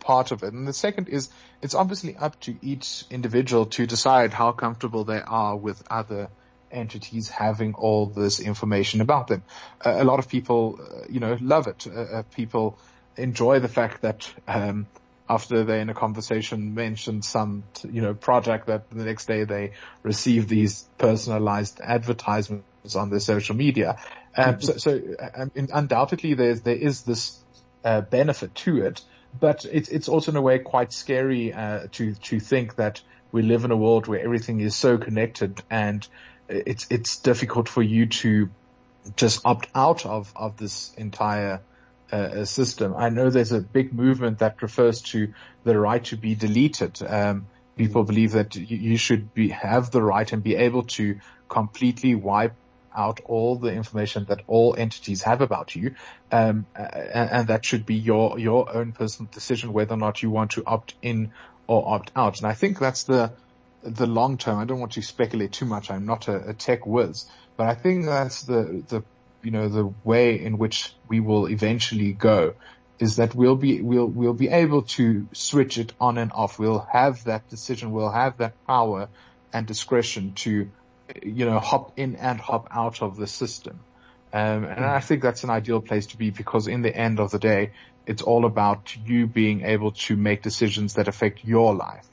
part 0.00 0.32
of 0.32 0.42
it. 0.42 0.52
And 0.52 0.66
the 0.66 0.72
second 0.72 1.08
is 1.08 1.28
it's 1.60 1.74
obviously 1.74 2.16
up 2.16 2.38
to 2.40 2.56
each 2.60 3.04
individual 3.10 3.66
to 3.66 3.86
decide 3.86 4.32
how 4.32 4.52
comfortable 4.52 5.04
they 5.04 5.20
are 5.20 5.56
with 5.56 5.82
other 5.90 6.28
entities 6.70 7.28
having 7.28 7.74
all 7.74 8.06
this 8.06 8.40
information 8.40 9.00
about 9.00 9.26
them. 9.26 9.42
Uh, 9.84 9.96
a 9.98 10.04
lot 10.04 10.18
of 10.18 10.28
people, 10.28 10.80
uh, 10.80 11.04
you 11.08 11.20
know, 11.20 11.36
love 11.40 11.66
it. 11.66 11.86
Uh, 11.86 12.00
uh 12.00 12.22
people 12.34 12.78
enjoy 13.16 13.60
the 13.60 13.68
fact 13.68 14.02
that, 14.02 14.32
um, 14.48 14.86
after 15.28 15.64
they 15.64 15.80
in 15.80 15.88
a 15.88 15.94
conversation 15.94 16.74
mentioned 16.74 17.24
some, 17.24 17.64
you 17.90 18.02
know, 18.02 18.14
project 18.14 18.66
that 18.66 18.90
the 18.90 19.04
next 19.04 19.26
day 19.26 19.44
they 19.44 19.72
receive 20.02 20.48
these 20.48 20.84
personalized 20.98 21.80
advertisements 21.80 22.96
on 22.96 23.10
their 23.10 23.20
social 23.20 23.56
media. 23.56 23.98
Um, 24.36 24.60
so, 24.60 24.76
so 24.76 25.00
um, 25.34 25.52
undoubtedly 25.56 26.34
there's, 26.34 26.62
there 26.62 26.74
is 26.74 27.02
this, 27.02 27.38
uh, 27.84 28.00
benefit 28.00 28.54
to 28.54 28.84
it, 28.84 29.02
but 29.38 29.64
it's, 29.64 29.88
it's 29.88 30.08
also 30.08 30.32
in 30.32 30.36
a 30.36 30.42
way 30.42 30.58
quite 30.58 30.92
scary, 30.92 31.52
uh, 31.52 31.86
to, 31.92 32.14
to 32.14 32.40
think 32.40 32.76
that 32.76 33.00
we 33.30 33.42
live 33.42 33.64
in 33.64 33.70
a 33.70 33.76
world 33.76 34.06
where 34.08 34.20
everything 34.20 34.60
is 34.60 34.74
so 34.76 34.98
connected 34.98 35.62
and 35.70 36.06
it's, 36.48 36.86
it's 36.90 37.18
difficult 37.18 37.68
for 37.68 37.82
you 37.82 38.06
to 38.06 38.50
just 39.16 39.40
opt 39.44 39.68
out 39.74 40.04
of, 40.04 40.32
of 40.36 40.56
this 40.56 40.92
entire, 40.96 41.60
uh, 42.12 42.44
system. 42.44 42.94
I 42.96 43.08
know 43.08 43.30
there's 43.30 43.52
a 43.52 43.60
big 43.60 43.92
movement 43.92 44.40
that 44.40 44.62
refers 44.62 45.00
to 45.12 45.32
the 45.64 45.78
right 45.78 46.04
to 46.04 46.16
be 46.16 46.34
deleted. 46.34 47.00
Um, 47.02 47.46
people 47.76 48.04
believe 48.04 48.32
that 48.32 48.54
you 48.54 48.96
should 48.96 49.32
be, 49.34 49.48
have 49.48 49.90
the 49.90 50.02
right 50.02 50.30
and 50.30 50.42
be 50.42 50.56
able 50.56 50.82
to 50.82 51.18
completely 51.48 52.14
wipe 52.14 52.54
out 52.94 53.20
all 53.24 53.56
the 53.56 53.72
information 53.72 54.26
that 54.26 54.42
all 54.46 54.74
entities 54.76 55.22
have 55.22 55.40
about 55.40 55.74
you, 55.74 55.94
um, 56.30 56.66
and, 56.74 57.30
and, 57.30 57.48
that 57.48 57.64
should 57.64 57.86
be 57.86 57.94
your 57.94 58.38
your 58.38 58.70
own 58.74 58.92
personal 58.92 59.30
decision 59.32 59.72
whether 59.72 59.94
or 59.94 59.96
not 59.96 60.22
you 60.22 60.30
want 60.30 60.50
to 60.50 60.62
opt 60.66 60.94
in 61.00 61.32
or 61.66 61.94
opt 61.94 62.12
out. 62.14 62.38
And 62.38 62.46
I 62.46 62.52
think 62.52 62.78
that's 62.78 63.04
the 63.04 63.32
the 63.82 64.06
long 64.06 64.36
term. 64.36 64.58
I 64.58 64.66
don't 64.66 64.78
want 64.78 64.92
to 64.92 65.02
speculate 65.02 65.52
too 65.52 65.64
much. 65.64 65.90
I'm 65.90 66.04
not 66.04 66.28
a, 66.28 66.50
a 66.50 66.52
tech 66.52 66.86
whiz, 66.86 67.26
but 67.56 67.66
I 67.66 67.74
think 67.74 68.04
that's 68.04 68.42
the 68.42 68.84
the 68.88 69.02
you 69.42 69.50
know, 69.50 69.68
the 69.68 69.92
way 70.04 70.40
in 70.40 70.58
which 70.58 70.94
we 71.08 71.20
will 71.20 71.48
eventually 71.48 72.12
go 72.12 72.54
is 72.98 73.16
that 73.16 73.34
we'll 73.34 73.56
be, 73.56 73.80
we'll, 73.80 74.06
we'll 74.06 74.34
be 74.34 74.48
able 74.48 74.82
to 74.82 75.26
switch 75.32 75.78
it 75.78 75.92
on 76.00 76.18
and 76.18 76.30
off. 76.32 76.58
We'll 76.58 76.86
have 76.92 77.24
that 77.24 77.48
decision. 77.48 77.90
We'll 77.90 78.12
have 78.12 78.38
that 78.38 78.54
power 78.66 79.08
and 79.52 79.66
discretion 79.66 80.34
to, 80.34 80.70
you 81.22 81.44
know, 81.44 81.58
hop 81.58 81.98
in 81.98 82.16
and 82.16 82.40
hop 82.40 82.68
out 82.70 83.02
of 83.02 83.16
the 83.16 83.26
system. 83.26 83.80
Um, 84.32 84.64
and 84.64 84.84
I 84.84 85.00
think 85.00 85.22
that's 85.22 85.44
an 85.44 85.50
ideal 85.50 85.80
place 85.80 86.06
to 86.08 86.16
be 86.16 86.30
because 86.30 86.68
in 86.68 86.82
the 86.82 86.94
end 86.94 87.20
of 87.20 87.30
the 87.30 87.38
day, 87.38 87.72
it's 88.06 88.22
all 88.22 88.46
about 88.46 88.96
you 89.04 89.26
being 89.26 89.62
able 89.62 89.92
to 89.92 90.16
make 90.16 90.42
decisions 90.42 90.94
that 90.94 91.08
affect 91.08 91.44
your 91.44 91.74
life. 91.74 92.06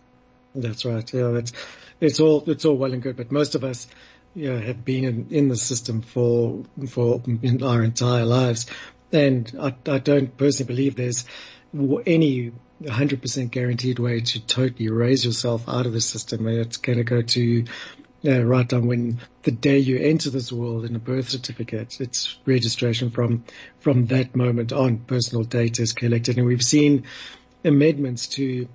That's 0.54 0.84
right. 0.86 1.14
Yeah, 1.14 1.36
it's, 1.36 1.54
it's 2.02 2.20
all, 2.20 2.44
it's 2.48 2.66
all 2.66 2.76
well 2.76 2.94
and 2.94 3.02
good, 3.02 3.16
but 3.16 3.32
most 3.32 3.56
of 3.56 3.64
us, 3.64 3.88
you 4.36 4.54
know, 4.54 4.60
have 4.60 4.86
been 4.86 5.04
in, 5.04 5.28
in 5.30 5.48
the 5.48 5.58
system 5.58 6.02
for 6.02 6.64
for 6.88 7.22
our 7.64 7.84
entire 7.84 8.26
lives, 8.26 8.68
and 9.12 9.52
I, 9.60 9.76
I 9.88 9.98
don't 10.00 10.36
personally 10.38 10.68
believe 10.68 10.96
there's 10.96 11.26
any 11.74 12.52
100% 12.82 13.52
guaranteed 13.52 14.00
way 14.00 14.22
to 14.22 14.40
totally 14.40 14.86
erase 14.86 15.26
yourself 15.26 15.68
out 15.68 15.86
of 15.86 15.94
the 15.94 16.02
system. 16.02 16.48
It's 16.48 16.78
going 16.78 16.98
to 16.98 17.04
go 17.04 17.22
to 17.22 17.66
uh, 18.26 18.44
right 18.44 18.68
down 18.68 18.88
when 18.88 19.20
the 19.44 19.52
day 19.52 19.78
you 19.78 19.98
enter 19.98 20.30
this 20.30 20.52
world 20.52 20.86
in 20.86 20.96
a 20.96 21.00
birth 21.00 21.30
certificate, 21.30 22.02
it's 22.02 22.38
registration 22.46 23.12
from 23.12 23.46
from 23.80 24.08
that 24.08 24.36
moment 24.36 24.74
on. 24.74 25.00
Personal 25.00 25.44
data 25.44 25.82
is 25.82 25.94
collected, 25.94 26.38
and 26.38 26.46
we've 26.46 26.64
seen 26.64 27.06
amendments 27.64 28.28
to 28.28 28.68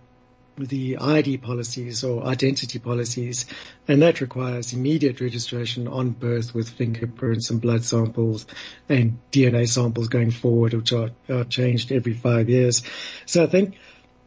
the 0.57 0.99
ID 0.99 1.39
policies 1.39 2.05
or 2.05 2.25
identity 2.25 2.79
policies, 2.79 3.47
and 3.89 4.03
that 4.03 4.21
requires 4.21 4.73
immediate 4.73 5.21
registration 5.21 5.89
on 5.89 6.11
birth 6.11 6.55
with 6.55 6.69
fingerprints 6.69 7.51
and 7.51 7.61
blood 7.61 7.85
samples 7.85 8.47
and 8.89 9.19
DNA 9.33 9.69
samples 9.69 10.09
going 10.09 10.31
forward, 10.31 10.75
which 10.75 10.93
are, 10.93 11.11
are 11.29 11.45
changed 11.45 11.91
every 11.93 12.15
five 12.15 12.49
years. 12.49 12.83
So 13.27 13.43
I 13.43 13.47
think, 13.47 13.77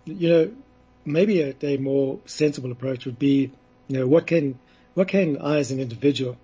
you 0.06 0.30
know, 0.30 0.52
maybe 1.06 1.42
a, 1.42 1.56
a 1.62 1.78
more 1.78 2.20
sensible 2.26 2.72
approach 2.72 3.06
would 3.06 3.20
be, 3.20 3.52
you 3.88 4.00
know, 4.00 4.08
what 4.08 4.28
can, 4.28 4.60
what 4.94 5.08
can 5.08 5.38
I 5.38 5.58
as 5.58 5.72
an 5.72 5.80
individual 5.80 6.38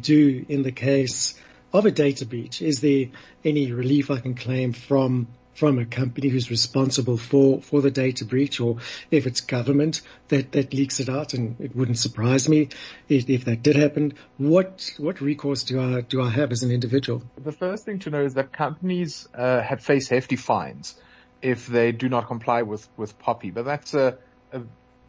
do 0.00 0.44
in 0.48 0.62
the 0.62 0.72
case 0.72 1.38
of 1.72 1.86
a 1.86 1.90
data 1.90 2.26
breach? 2.26 2.62
Is 2.62 2.80
there 2.80 3.06
any 3.44 3.70
relief 3.72 4.10
I 4.10 4.18
can 4.18 4.34
claim 4.34 4.72
from 4.72 5.28
from 5.54 5.78
a 5.78 5.84
company 5.84 6.28
who's 6.28 6.50
responsible 6.50 7.16
for, 7.16 7.60
for 7.60 7.80
the 7.80 7.90
data 7.90 8.24
breach 8.24 8.60
or 8.60 8.78
if 9.10 9.26
it's 9.26 9.40
government 9.40 10.02
that, 10.28 10.52
that 10.52 10.74
leaks 10.74 11.00
it 11.00 11.08
out 11.08 11.34
and 11.34 11.60
it 11.60 11.74
wouldn't 11.74 11.98
surprise 11.98 12.48
me 12.48 12.68
if, 13.08 13.28
if 13.28 13.44
that 13.44 13.62
did 13.62 13.76
happen. 13.76 14.14
What, 14.36 14.90
what 14.98 15.20
recourse 15.20 15.64
do 15.64 15.80
I, 15.80 16.00
do 16.02 16.22
I 16.22 16.30
have 16.30 16.52
as 16.52 16.62
an 16.62 16.70
individual? 16.70 17.22
The 17.42 17.52
first 17.52 17.84
thing 17.84 18.00
to 18.00 18.10
know 18.10 18.24
is 18.24 18.34
that 18.34 18.52
companies, 18.52 19.28
uh, 19.34 19.62
have 19.62 19.80
faced 19.80 20.10
hefty 20.10 20.36
fines 20.36 20.94
if 21.40 21.66
they 21.66 21.92
do 21.92 22.08
not 22.08 22.26
comply 22.26 22.62
with, 22.62 22.88
with 22.96 23.18
POPI, 23.18 23.54
but 23.54 23.64
that's 23.64 23.94
a, 23.94 24.18
a 24.52 24.60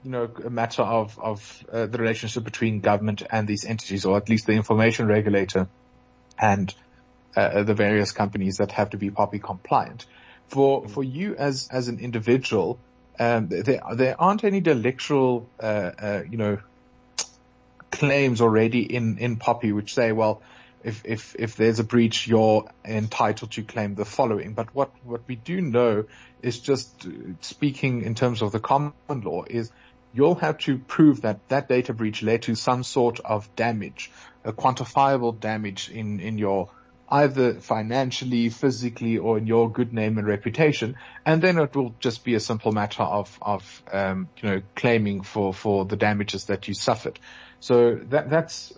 you 0.03 0.11
know, 0.11 0.29
a 0.45 0.49
matter 0.51 0.83
of, 0.83 1.17
of 1.19 1.65
uh, 1.71 1.87
the 1.87 1.97
relationship 1.97 2.43
between 2.43 2.79
government 2.79 3.23
and 3.31 3.47
these 3.47 3.65
entities, 3.65 4.05
or 4.05 4.17
at 4.17 4.29
least 4.29 4.45
the 4.45 4.53
information 4.53 5.07
regulator 5.07 5.67
and 6.37 6.73
uh, 7.35 7.63
the 7.63 7.73
various 7.73 8.11
companies 8.11 8.57
that 8.57 8.71
have 8.71 8.91
to 8.91 8.97
be 8.97 9.09
POPI 9.09 9.41
compliant. 9.41 10.05
For 10.47 10.83
mm. 10.83 10.89
for 10.89 11.03
you 11.03 11.35
as 11.35 11.67
as 11.71 11.87
an 11.87 11.99
individual, 11.99 12.79
um, 13.19 13.47
there 13.49 13.81
there 13.93 14.15
aren't 14.19 14.43
any 14.43 14.61
delictual, 14.61 15.47
uh, 15.59 15.63
uh, 15.63 16.23
you 16.29 16.37
know, 16.37 16.59
claims 17.91 18.41
already 18.41 18.81
in 18.81 19.17
in 19.17 19.37
POPI 19.37 19.73
which 19.73 19.93
say, 19.93 20.11
well, 20.11 20.41
if 20.83 21.01
if 21.05 21.35
if 21.37 21.55
there's 21.55 21.79
a 21.79 21.83
breach, 21.83 22.27
you're 22.27 22.69
entitled 22.83 23.51
to 23.51 23.63
claim 23.63 23.95
the 23.95 24.05
following. 24.05 24.53
But 24.53 24.73
what 24.75 24.91
what 25.03 25.21
we 25.27 25.35
do 25.35 25.61
know 25.61 26.05
is 26.41 26.59
just 26.59 27.07
speaking 27.41 28.03
in 28.03 28.13
terms 28.13 28.41
of 28.41 28.51
the 28.51 28.59
common 28.59 28.93
law 29.09 29.43
is 29.49 29.71
you'll 30.13 30.35
have 30.35 30.57
to 30.59 30.77
prove 30.77 31.21
that 31.21 31.39
that 31.49 31.67
data 31.67 31.93
breach 31.93 32.21
led 32.21 32.43
to 32.43 32.55
some 32.55 32.83
sort 32.83 33.19
of 33.19 33.53
damage, 33.55 34.11
a 34.43 34.53
quantifiable 34.53 35.37
damage 35.37 35.89
in, 35.89 36.19
in 36.19 36.37
your 36.37 36.69
either 37.09 37.55
financially, 37.55 38.49
physically, 38.49 39.17
or 39.17 39.37
in 39.37 39.47
your 39.47 39.71
good 39.71 39.93
name 39.93 40.17
and 40.17 40.27
reputation. 40.27 40.97
And 41.25 41.41
then 41.41 41.57
it 41.57 41.75
will 41.75 41.93
just 41.99 42.23
be 42.23 42.35
a 42.35 42.39
simple 42.39 42.71
matter 42.71 43.03
of, 43.03 43.37
of, 43.41 43.83
um, 43.91 44.29
you 44.41 44.49
know, 44.49 44.61
claiming 44.75 45.21
for, 45.21 45.53
for 45.53 45.85
the 45.85 45.95
damages 45.95 46.45
that 46.45 46.67
you 46.67 46.73
suffered. 46.73 47.19
So 47.59 47.95
that, 48.09 48.29
that's 48.29 48.73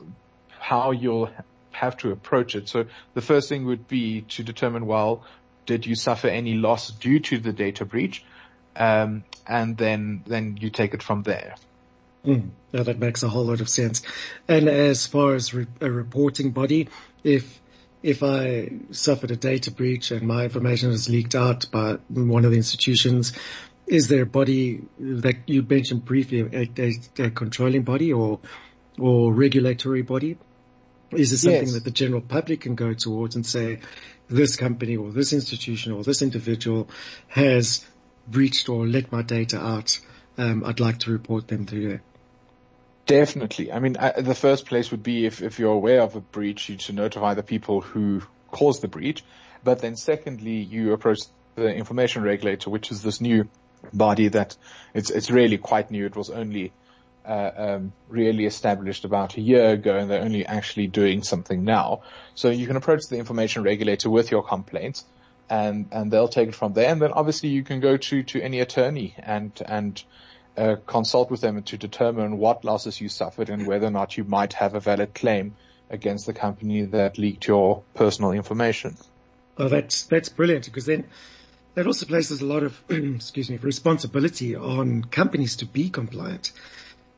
how 0.59 0.91
you'll 0.91 1.29
have 1.71 1.97
to 1.97 2.11
approach 2.11 2.55
it. 2.55 2.67
So 2.67 2.85
the 3.13 3.21
first 3.21 3.49
thing 3.49 3.65
would 3.65 3.87
be 3.87 4.21
to 4.21 4.43
determine, 4.43 4.85
well, 4.85 5.23
did 5.65 5.85
you 5.85 5.95
suffer 5.95 6.27
any 6.27 6.55
loss 6.55 6.91
due 6.91 7.19
to 7.19 7.37
the 7.37 7.53
data 7.53 7.85
breach? 7.85 8.23
um, 8.77 9.23
and 9.45 9.77
then 9.77 10.23
then 10.25 10.57
you 10.59 10.69
take 10.69 10.93
it 10.93 11.03
from 11.03 11.23
there. 11.23 11.55
Mm, 12.25 12.49
that 12.71 12.99
makes 12.99 13.23
a 13.23 13.29
whole 13.29 13.45
lot 13.45 13.61
of 13.61 13.69
sense. 13.69 14.01
And 14.47 14.67
as 14.67 15.05
far 15.05 15.35
as 15.35 15.53
re- 15.53 15.67
a 15.81 15.89
reporting 15.89 16.51
body, 16.51 16.89
if 17.23 17.59
if 18.07 18.23
I 18.23 18.71
suffered 18.91 19.31
a 19.31 19.35
data 19.35 19.69
breach 19.69 20.11
and 20.11 20.25
my 20.25 20.45
information 20.45 20.91
is 20.91 21.09
leaked 21.09 21.35
out 21.35 21.69
by 21.69 21.97
one 22.07 22.45
of 22.45 22.51
the 22.51 22.57
institutions, 22.57 23.33
is 23.85 24.07
there 24.07 24.23
a 24.23 24.25
body 24.25 24.81
that 24.97 25.35
you 25.45 25.61
mentioned 25.61 26.05
briefly, 26.05 26.39
a, 26.39 26.69
a, 26.81 27.25
a 27.25 27.29
controlling 27.31 27.83
body 27.83 28.13
or 28.13 28.39
or 28.97 29.33
regulatory 29.33 30.03
body? 30.03 30.37
Is 31.11 31.31
there 31.31 31.37
something 31.37 31.67
yes. 31.67 31.73
that 31.73 31.83
the 31.83 31.91
general 31.91 32.21
public 32.21 32.61
can 32.61 32.75
go 32.75 32.93
towards 32.93 33.35
and 33.35 33.45
say, 33.45 33.79
this 34.29 34.55
company 34.55 34.95
or 34.95 35.11
this 35.11 35.33
institution 35.33 35.91
or 35.91 36.03
this 36.03 36.21
individual 36.21 36.89
has 37.27 37.85
breached 38.27 38.69
or 38.69 38.87
let 38.87 39.11
my 39.11 39.21
data 39.21 39.59
out, 39.59 39.99
um, 40.37 40.63
I'd 40.65 40.79
like 40.79 40.99
to 40.99 41.11
report 41.11 41.47
them 41.47 41.65
through 41.65 41.89
there. 41.89 42.01
Definitely. 43.07 43.71
I 43.71 43.79
mean, 43.79 43.95
I, 43.97 44.19
the 44.19 44.35
first 44.35 44.65
place 44.65 44.91
would 44.91 45.01
be 45.01 45.25
if, 45.25 45.41
if 45.41 45.59
you're 45.59 45.73
aware 45.73 46.01
of 46.01 46.15
a 46.15 46.19
breach, 46.19 46.67
you 46.69 46.77
should 46.77 46.95
notify 46.95 47.33
the 47.33 47.43
people 47.43 47.79
who 47.79 48.21
caused 48.51 48.81
the 48.81 48.89
breach. 48.89 49.23
But 49.63 49.79
then 49.79 49.95
secondly, 49.95 50.57
you 50.57 50.93
approach 50.93 51.21
the 51.55 51.73
information 51.73 52.21
regulator, 52.23 52.69
which 52.69 52.91
is 52.91 53.01
this 53.01 53.21
new 53.21 53.47
body 53.93 54.27
that 54.27 54.57
it's, 54.93 55.09
it's 55.09 55.31
really 55.31 55.57
quite 55.57 55.89
new. 55.89 56.05
It 56.05 56.17
was 56.17 56.29
only, 56.29 56.73
uh, 57.25 57.51
um, 57.55 57.93
really 58.09 58.45
established 58.45 59.05
about 59.05 59.37
a 59.37 59.41
year 59.41 59.69
ago 59.71 59.97
and 59.97 60.11
they're 60.11 60.21
only 60.21 60.45
actually 60.45 60.87
doing 60.87 61.23
something 61.23 61.63
now. 61.63 62.01
So 62.35 62.49
you 62.49 62.67
can 62.67 62.75
approach 62.75 63.07
the 63.09 63.17
information 63.17 63.63
regulator 63.63 64.09
with 64.09 64.31
your 64.31 64.43
complaints 64.43 65.05
and 65.49 65.87
and 65.91 66.11
they'll 66.11 66.27
take 66.27 66.49
it 66.49 66.55
from 66.55 66.73
there. 66.73 66.89
And 66.89 67.01
then 67.01 67.11
obviously 67.13 67.49
you 67.49 67.63
can 67.63 67.79
go 67.79 67.97
to 67.97 68.23
to 68.23 68.41
any 68.41 68.59
attorney 68.59 69.15
and 69.17 69.51
and 69.65 70.03
uh, 70.57 70.75
consult 70.85 71.29
with 71.29 71.41
them 71.41 71.61
to 71.61 71.77
determine 71.77 72.37
what 72.37 72.65
losses 72.65 72.99
you 72.99 73.09
suffered 73.09 73.49
and 73.49 73.67
whether 73.67 73.87
or 73.87 73.91
not 73.91 74.17
you 74.17 74.23
might 74.23 74.53
have 74.53 74.73
a 74.73 74.79
valid 74.79 75.13
claim 75.13 75.55
against 75.89 76.25
the 76.25 76.33
company 76.33 76.83
that 76.83 77.17
leaked 77.17 77.47
your 77.47 77.83
personal 77.93 78.31
information. 78.31 78.97
Oh, 79.57 79.69
that's 79.69 80.03
that's 80.03 80.29
brilliant 80.29 80.65
because 80.65 80.85
then 80.85 81.05
that 81.75 81.87
also 81.87 82.05
places 82.05 82.41
a 82.41 82.45
lot 82.45 82.63
of 82.63 82.79
excuse 82.89 83.49
me 83.49 83.57
responsibility 83.57 84.55
on 84.55 85.03
companies 85.03 85.57
to 85.57 85.65
be 85.65 85.89
compliant. 85.89 86.51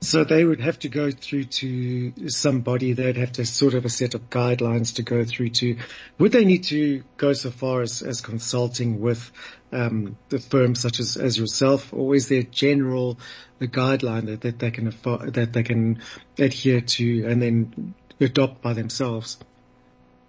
So 0.02 0.24
they 0.24 0.46
would 0.46 0.62
have 0.62 0.80
to 0.80 0.90
go 0.90 1.12
through 1.12 1.46
to 1.46 2.30
somebody. 2.30 2.94
They'd 2.94 3.18
have 3.18 3.34
to 3.34 3.46
sort 3.46 3.74
of 3.74 3.84
a 3.84 3.90
set 3.90 4.14
of 4.14 4.30
guidelines 4.30 4.96
to 4.96 5.04
go 5.04 5.26
through 5.26 5.50
to. 5.50 5.78
Would 6.20 6.32
they 6.32 6.46
need 6.46 6.64
to 6.66 7.04
go 7.18 7.34
so 7.34 7.52
far 7.52 7.82
as, 7.82 8.02
as 8.02 8.22
consulting 8.22 9.02
with 9.02 9.30
um, 9.74 10.18
the 10.30 10.40
firms 10.40 10.80
such 10.80 11.02
as, 11.02 11.18
as 11.18 11.38
yourself, 11.38 11.94
or 11.94 12.16
is 12.16 12.30
there 12.30 12.44
general 12.44 13.20
a 13.60 13.68
guideline 13.68 14.28
that, 14.28 14.42
that 14.42 14.60
they 14.60 14.72
can 14.72 14.86
that 14.86 15.50
they 15.52 15.64
can 15.64 16.02
adhere 16.38 16.80
to 16.80 17.26
and 17.26 17.42
then 17.42 17.94
adopt 18.22 18.62
by 18.62 18.74
themselves? 18.74 19.38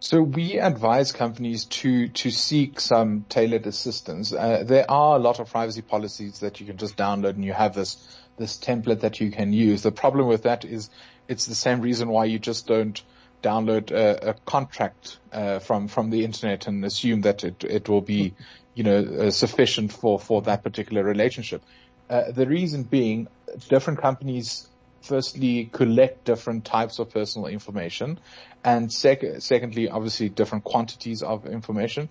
So 0.01 0.23
we 0.23 0.59
advise 0.59 1.13
companies 1.13 1.67
to 1.67 2.09
to 2.09 2.31
seek 2.31 2.81
some 2.81 3.27
tailored 3.29 3.67
assistance. 3.67 4.33
Uh, 4.33 4.65
there 4.67 4.91
are 4.91 5.17
a 5.17 5.19
lot 5.19 5.41
of 5.41 5.51
privacy 5.51 5.83
policies 5.83 6.41
that 6.41 6.59
you 6.59 6.67
can 6.67 6.79
just 6.79 6.97
download, 6.97 7.31
and 7.31 7.45
you 7.45 7.53
have 7.53 7.75
this 7.75 7.99
this 8.37 8.59
template 8.59 9.01
that 9.01 9.21
you 9.21 9.31
can 9.31 9.53
use. 9.53 9.83
The 9.83 9.93
problem 9.93 10.27
with 10.27 10.45
that 10.45 10.65
is 10.65 10.91
it's 11.29 11.47
the 11.47 11.55
same 11.55 11.81
reason 11.81 12.09
why 12.09 12.25
you 12.25 12.39
just 12.39 12.67
don't 12.67 13.03
download 13.43 13.91
a, 13.91 14.31
a 14.31 14.35
contract 14.45 15.19
uh, 15.33 15.59
from 15.59 15.89
from 15.89 16.11
the 16.11 16.25
internet 16.25 16.67
and 16.67 16.85
assume 16.85 17.23
that 17.23 17.45
it 17.45 17.65
it 17.65 17.89
will 17.89 18.01
be 18.01 18.35
you 18.75 18.85
know 18.85 18.99
uh, 18.99 19.31
sufficient 19.31 19.93
for 19.93 20.19
for 20.19 20.43
that 20.43 20.63
particular 20.63 21.03
relationship. 21.03 21.63
Uh, 22.09 22.33
the 22.33 22.47
reason 22.47 22.83
being, 22.83 23.29
different 23.69 24.01
companies 24.01 24.70
firstly 25.03 25.69
collect 25.73 26.25
different 26.25 26.65
types 26.65 26.99
of 26.99 27.11
personal 27.11 27.49
information 27.49 28.19
and 28.65 28.93
sec- 28.93 29.41
secondly 29.41 29.89
obviously 29.89 30.29
different 30.29 30.65
quantities 30.65 31.23
of 31.23 31.47
information 31.47 32.09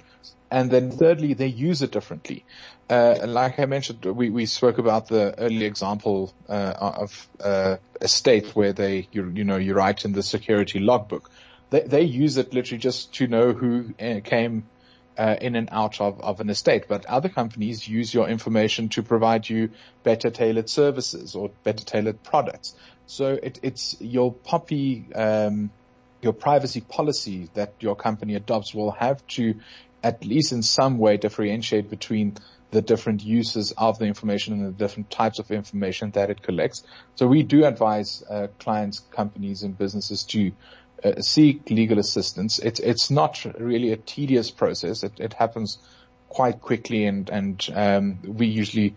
and 0.51 0.71
then 0.71 0.91
thirdly 0.91 1.33
they 1.33 1.47
use 1.47 1.81
it 1.81 1.91
differently 1.91 2.45
uh, 2.89 3.19
like 3.27 3.59
I 3.59 3.65
mentioned, 3.65 4.03
we, 4.03 4.31
we 4.31 4.47
spoke 4.47 4.79
about 4.79 5.07
the 5.07 5.37
early 5.37 5.65
example 5.65 6.33
uh, 6.47 6.73
of 6.79 7.29
uh, 7.39 7.77
a 8.01 8.07
state 8.07 8.55
where 8.55 8.73
they, 8.73 9.07
you, 9.11 9.31
you 9.35 9.43
know, 9.43 9.57
you 9.57 9.75
write 9.75 10.05
in 10.05 10.13
the 10.13 10.23
security 10.23 10.79
logbook. 10.79 11.29
They, 11.69 11.81
they 11.81 12.01
use 12.01 12.37
it 12.37 12.51
literally 12.51 12.79
just 12.79 13.13
to 13.15 13.27
know 13.27 13.53
who 13.53 13.93
uh, 14.01 14.21
came 14.23 14.63
uh, 15.19 15.35
in 15.41 15.55
and 15.57 15.67
out 15.71 15.99
of, 15.99 16.21
of 16.21 16.39
an 16.39 16.49
estate. 16.49 16.85
But 16.87 17.05
other 17.05 17.27
companies 17.27 17.85
use 17.85 18.13
your 18.13 18.29
information 18.29 18.87
to 18.89 19.03
provide 19.03 19.49
you 19.49 19.71
better 20.01 20.29
tailored 20.29 20.69
services 20.69 21.35
or 21.35 21.51
better 21.65 21.83
tailored 21.83 22.23
products. 22.23 22.73
So 23.05 23.37
it, 23.43 23.59
it's 23.61 23.97
your 23.99 24.33
POPI, 24.33 25.17
um, 25.17 25.71
your 26.21 26.31
privacy 26.31 26.79
policy 26.79 27.49
that 27.53 27.73
your 27.81 27.97
company 27.97 28.35
adopts 28.35 28.73
will 28.73 28.91
have 28.91 29.25
to 29.27 29.55
at 30.01 30.23
least 30.23 30.53
in 30.53 30.63
some 30.63 30.97
way 30.97 31.17
differentiate 31.17 31.89
between 31.89 32.37
the 32.71 32.81
different 32.81 33.21
uses 33.21 33.73
of 33.77 33.99
the 33.99 34.05
information 34.05 34.53
and 34.53 34.67
the 34.67 34.71
different 34.71 35.09
types 35.09 35.39
of 35.39 35.51
information 35.51 36.11
that 36.11 36.29
it 36.29 36.41
collects. 36.41 36.83
So 37.15 37.27
we 37.27 37.43
do 37.43 37.65
advise 37.65 38.23
uh, 38.29 38.47
clients, 38.59 38.99
companies, 39.11 39.63
and 39.63 39.77
businesses 39.77 40.23
to 40.25 40.53
uh, 41.03 41.21
seek 41.21 41.69
legal 41.69 41.99
assistance. 41.99 42.59
It's 42.59 42.79
it's 42.79 43.09
not 43.09 43.45
really 43.57 43.91
a 43.91 43.97
tedious 43.97 44.51
process. 44.51 45.03
It, 45.03 45.19
it 45.19 45.33
happens 45.33 45.79
quite 46.27 46.61
quickly, 46.61 47.05
and 47.05 47.29
and 47.29 47.69
um, 47.73 48.19
we 48.23 48.47
usually 48.47 48.95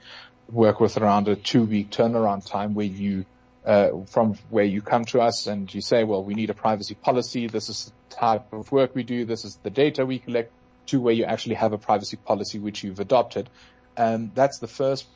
work 0.50 0.80
with 0.80 0.96
around 0.96 1.28
a 1.28 1.36
two 1.36 1.64
week 1.64 1.90
turnaround 1.90 2.48
time 2.48 2.74
where 2.74 2.86
you. 2.86 3.24
Uh, 3.64 4.04
from 4.10 4.34
where 4.50 4.64
you 4.64 4.82
come 4.82 5.04
to 5.04 5.20
us 5.20 5.46
and 5.46 5.72
you 5.72 5.80
say, 5.80 6.02
well, 6.02 6.24
we 6.24 6.34
need 6.34 6.50
a 6.50 6.54
privacy 6.54 6.96
policy. 6.96 7.46
This 7.46 7.68
is 7.68 7.92
the 8.08 8.16
type 8.16 8.52
of 8.52 8.72
work 8.72 8.92
we 8.92 9.04
do. 9.04 9.24
This 9.24 9.44
is 9.44 9.54
the 9.62 9.70
data 9.70 10.04
we 10.04 10.18
collect 10.18 10.50
to 10.86 11.00
where 11.00 11.14
you 11.14 11.24
actually 11.24 11.54
have 11.54 11.72
a 11.72 11.78
privacy 11.78 12.16
policy 12.16 12.58
which 12.58 12.82
you've 12.82 12.98
adopted. 12.98 13.48
And 13.96 14.14
um, 14.14 14.32
that's 14.34 14.58
the 14.58 14.66
first, 14.66 15.06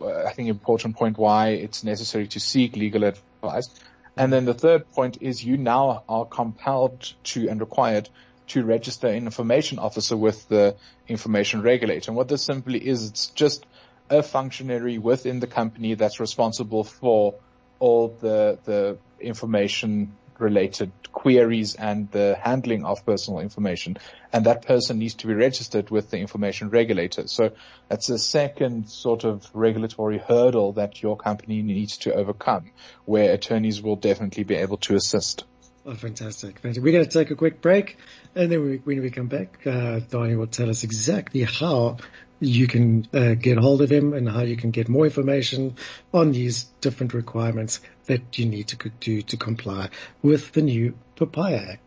uh, 0.00 0.24
I 0.24 0.32
think, 0.32 0.48
important 0.48 0.96
point 0.96 1.18
why 1.18 1.48
it's 1.48 1.82
necessary 1.84 2.28
to 2.28 2.40
seek 2.40 2.76
legal 2.76 3.02
advice. 3.02 3.68
And 4.16 4.32
then 4.32 4.44
the 4.46 4.54
third 4.54 4.90
point 4.92 5.18
is 5.20 5.44
you 5.44 5.56
now 5.58 6.02
are 6.08 6.24
compelled 6.24 7.12
to 7.24 7.48
and 7.48 7.60
required 7.60 8.08
to 8.48 8.64
register 8.64 9.08
an 9.08 9.24
information 9.24 9.78
officer 9.78 10.16
with 10.16 10.48
the 10.48 10.76
information 11.08 11.62
regulator. 11.62 12.10
And 12.10 12.16
what 12.16 12.28
this 12.28 12.42
simply 12.42 12.78
is, 12.78 13.08
it's 13.10 13.26
just 13.28 13.66
a 14.08 14.22
functionary 14.22 14.98
within 14.98 15.40
the 15.40 15.46
company 15.46 15.94
that's 15.94 16.20
responsible 16.20 16.84
for 16.84 17.34
all 17.78 18.08
the, 18.08 18.58
the 18.64 18.98
information 19.20 20.16
related 20.38 20.92
queries 21.12 21.74
and 21.74 22.10
the 22.10 22.36
handling 22.40 22.84
of 22.84 23.04
personal 23.04 23.40
information. 23.40 23.96
And 24.32 24.46
that 24.46 24.66
person 24.66 24.98
needs 24.98 25.14
to 25.14 25.26
be 25.26 25.34
registered 25.34 25.90
with 25.90 26.10
the 26.10 26.18
information 26.18 26.70
regulator. 26.70 27.26
So 27.26 27.52
that's 27.88 28.08
a 28.10 28.18
second 28.18 28.88
sort 28.88 29.24
of 29.24 29.48
regulatory 29.54 30.18
hurdle 30.18 30.72
that 30.74 31.02
your 31.02 31.16
company 31.16 31.62
needs 31.62 31.98
to 31.98 32.14
overcome 32.14 32.70
where 33.04 33.32
attorneys 33.32 33.82
will 33.82 33.96
definitely 33.96 34.44
be 34.44 34.56
able 34.56 34.76
to 34.78 34.94
assist. 34.94 35.44
Oh, 35.86 35.94
fantastic. 35.94 36.58
We're 36.64 36.92
going 36.92 37.04
to 37.04 37.10
take 37.10 37.30
a 37.30 37.36
quick 37.36 37.60
break 37.60 37.96
and 38.34 38.50
then 38.50 38.62
we, 38.62 38.76
when 38.78 39.00
we 39.00 39.10
come 39.10 39.28
back, 39.28 39.64
uh, 39.66 40.00
Donnie 40.00 40.34
will 40.34 40.48
tell 40.48 40.68
us 40.68 40.82
exactly 40.82 41.44
how 41.44 41.98
you 42.40 42.66
can 42.66 43.06
uh, 43.14 43.34
get 43.34 43.58
hold 43.58 43.82
of 43.82 43.90
him 43.90 44.12
and 44.12 44.28
how 44.28 44.42
you 44.42 44.56
can 44.56 44.70
get 44.70 44.88
more 44.88 45.06
information 45.06 45.76
on 46.12 46.32
these 46.32 46.64
different 46.80 47.14
requirements 47.14 47.80
that 48.06 48.38
you 48.38 48.46
need 48.46 48.68
to 48.68 48.90
do 49.00 49.22
to 49.22 49.36
comply 49.36 49.88
with 50.22 50.52
the 50.52 50.62
new 50.62 50.94
POPIA 51.16 51.72
Act. 51.72 51.82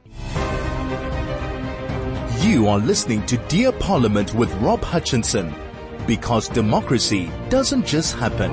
You 2.43 2.67
are 2.67 2.79
listening 2.79 3.25
to 3.27 3.37
Dear 3.47 3.71
Parliament 3.71 4.33
with 4.33 4.51
Rob 4.55 4.81
Hutchinson 4.81 5.53
because 6.07 6.49
democracy 6.49 7.31
doesn't 7.49 7.85
just 7.85 8.15
happen. 8.15 8.51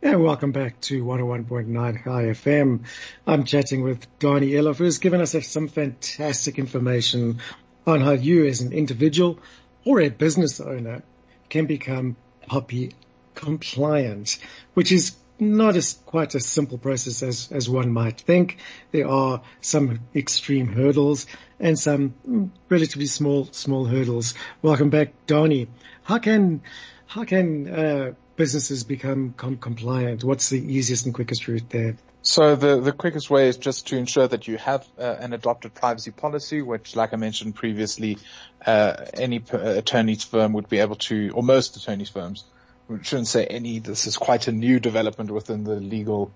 And 0.00 0.22
welcome 0.22 0.52
back 0.52 0.80
to 0.82 1.04
101.9 1.04 2.04
Chai 2.04 2.22
FM. 2.24 2.84
I'm 3.26 3.44
chatting 3.44 3.82
with 3.82 4.06
Donnie 4.20 4.52
Eloff, 4.52 4.76
who's 4.76 4.98
given 4.98 5.20
us 5.20 5.34
some 5.46 5.66
fantastic 5.66 6.58
information 6.58 7.40
on 7.86 8.00
how 8.00 8.12
you 8.12 8.46
as 8.46 8.60
an 8.60 8.72
individual 8.72 9.38
or 9.88 10.02
a 10.02 10.10
business 10.10 10.60
owner 10.60 11.02
can 11.48 11.64
become 11.64 12.14
POPI 12.46 12.92
compliant, 13.34 14.38
which 14.74 14.92
is 14.92 15.16
not 15.38 15.76
as 15.76 15.94
quite 16.04 16.34
a 16.34 16.40
simple 16.40 16.76
process 16.76 17.22
as, 17.22 17.50
as 17.50 17.70
one 17.70 17.90
might 17.90 18.20
think. 18.20 18.58
There 18.90 19.08
are 19.08 19.40
some 19.62 20.00
extreme 20.14 20.66
hurdles 20.66 21.24
and 21.58 21.78
some 21.78 22.52
relatively 22.68 23.06
small, 23.06 23.48
small 23.50 23.86
hurdles. 23.86 24.34
Welcome 24.60 24.90
back, 24.90 25.14
Donnie. 25.26 25.68
How 26.02 26.18
can, 26.18 26.60
how 27.06 27.24
can, 27.24 27.68
uh, 27.72 28.12
businesses 28.38 28.84
become 28.84 29.34
com- 29.36 29.58
compliant? 29.58 30.24
What's 30.24 30.48
the 30.48 30.58
easiest 30.58 31.04
and 31.04 31.14
quickest 31.14 31.46
route 31.48 31.68
there? 31.68 31.96
So 32.22 32.56
the, 32.56 32.80
the 32.80 32.92
quickest 32.92 33.28
way 33.28 33.48
is 33.48 33.58
just 33.58 33.88
to 33.88 33.96
ensure 33.96 34.26
that 34.26 34.48
you 34.48 34.56
have 34.58 34.86
uh, 34.98 35.02
an 35.02 35.32
adopted 35.32 35.74
privacy 35.74 36.12
policy, 36.12 36.62
which, 36.62 36.96
like 36.96 37.12
I 37.12 37.16
mentioned 37.16 37.54
previously, 37.56 38.18
uh, 38.64 39.04
any 39.12 39.40
p- 39.40 39.56
attorney's 39.56 40.24
firm 40.24 40.52
would 40.54 40.68
be 40.68 40.78
able 40.78 40.96
to, 40.96 41.30
or 41.34 41.42
most 41.42 41.76
attorneys 41.76 42.08
firms, 42.08 42.44
we 42.88 43.02
shouldn't 43.02 43.28
say 43.28 43.44
any. 43.44 43.80
This 43.80 44.06
is 44.06 44.16
quite 44.16 44.48
a 44.48 44.52
new 44.52 44.80
development 44.80 45.30
within 45.30 45.64
the 45.64 45.74
legal 45.74 46.32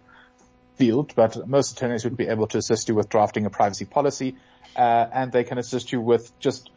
field, 0.76 1.14
but 1.14 1.48
most 1.48 1.72
attorneys 1.72 2.04
would 2.04 2.16
be 2.16 2.26
able 2.26 2.46
to 2.48 2.58
assist 2.58 2.88
you 2.88 2.94
with 2.94 3.08
drafting 3.08 3.46
a 3.46 3.50
privacy 3.50 3.84
policy, 3.84 4.36
uh, 4.76 5.06
and 5.12 5.32
they 5.32 5.44
can 5.44 5.58
assist 5.58 5.92
you 5.92 6.00
with 6.00 6.38
just 6.40 6.70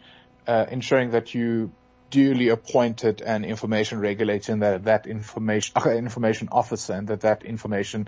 uh, 0.48 0.66
ensuring 0.70 1.12
that 1.12 1.34
you 1.34 1.72
duly 2.10 2.50
appointed 2.50 3.22
an 3.22 3.44
information 3.44 4.00
regulator 4.00 4.54
and 4.54 4.62
that, 4.62 4.84
that 4.86 5.08
information, 5.08 5.74
uh, 5.76 5.90
information 5.92 6.50
officer 6.52 6.94
and 6.94 7.08
that 7.08 7.22
that 7.22 7.44
information 7.44 8.08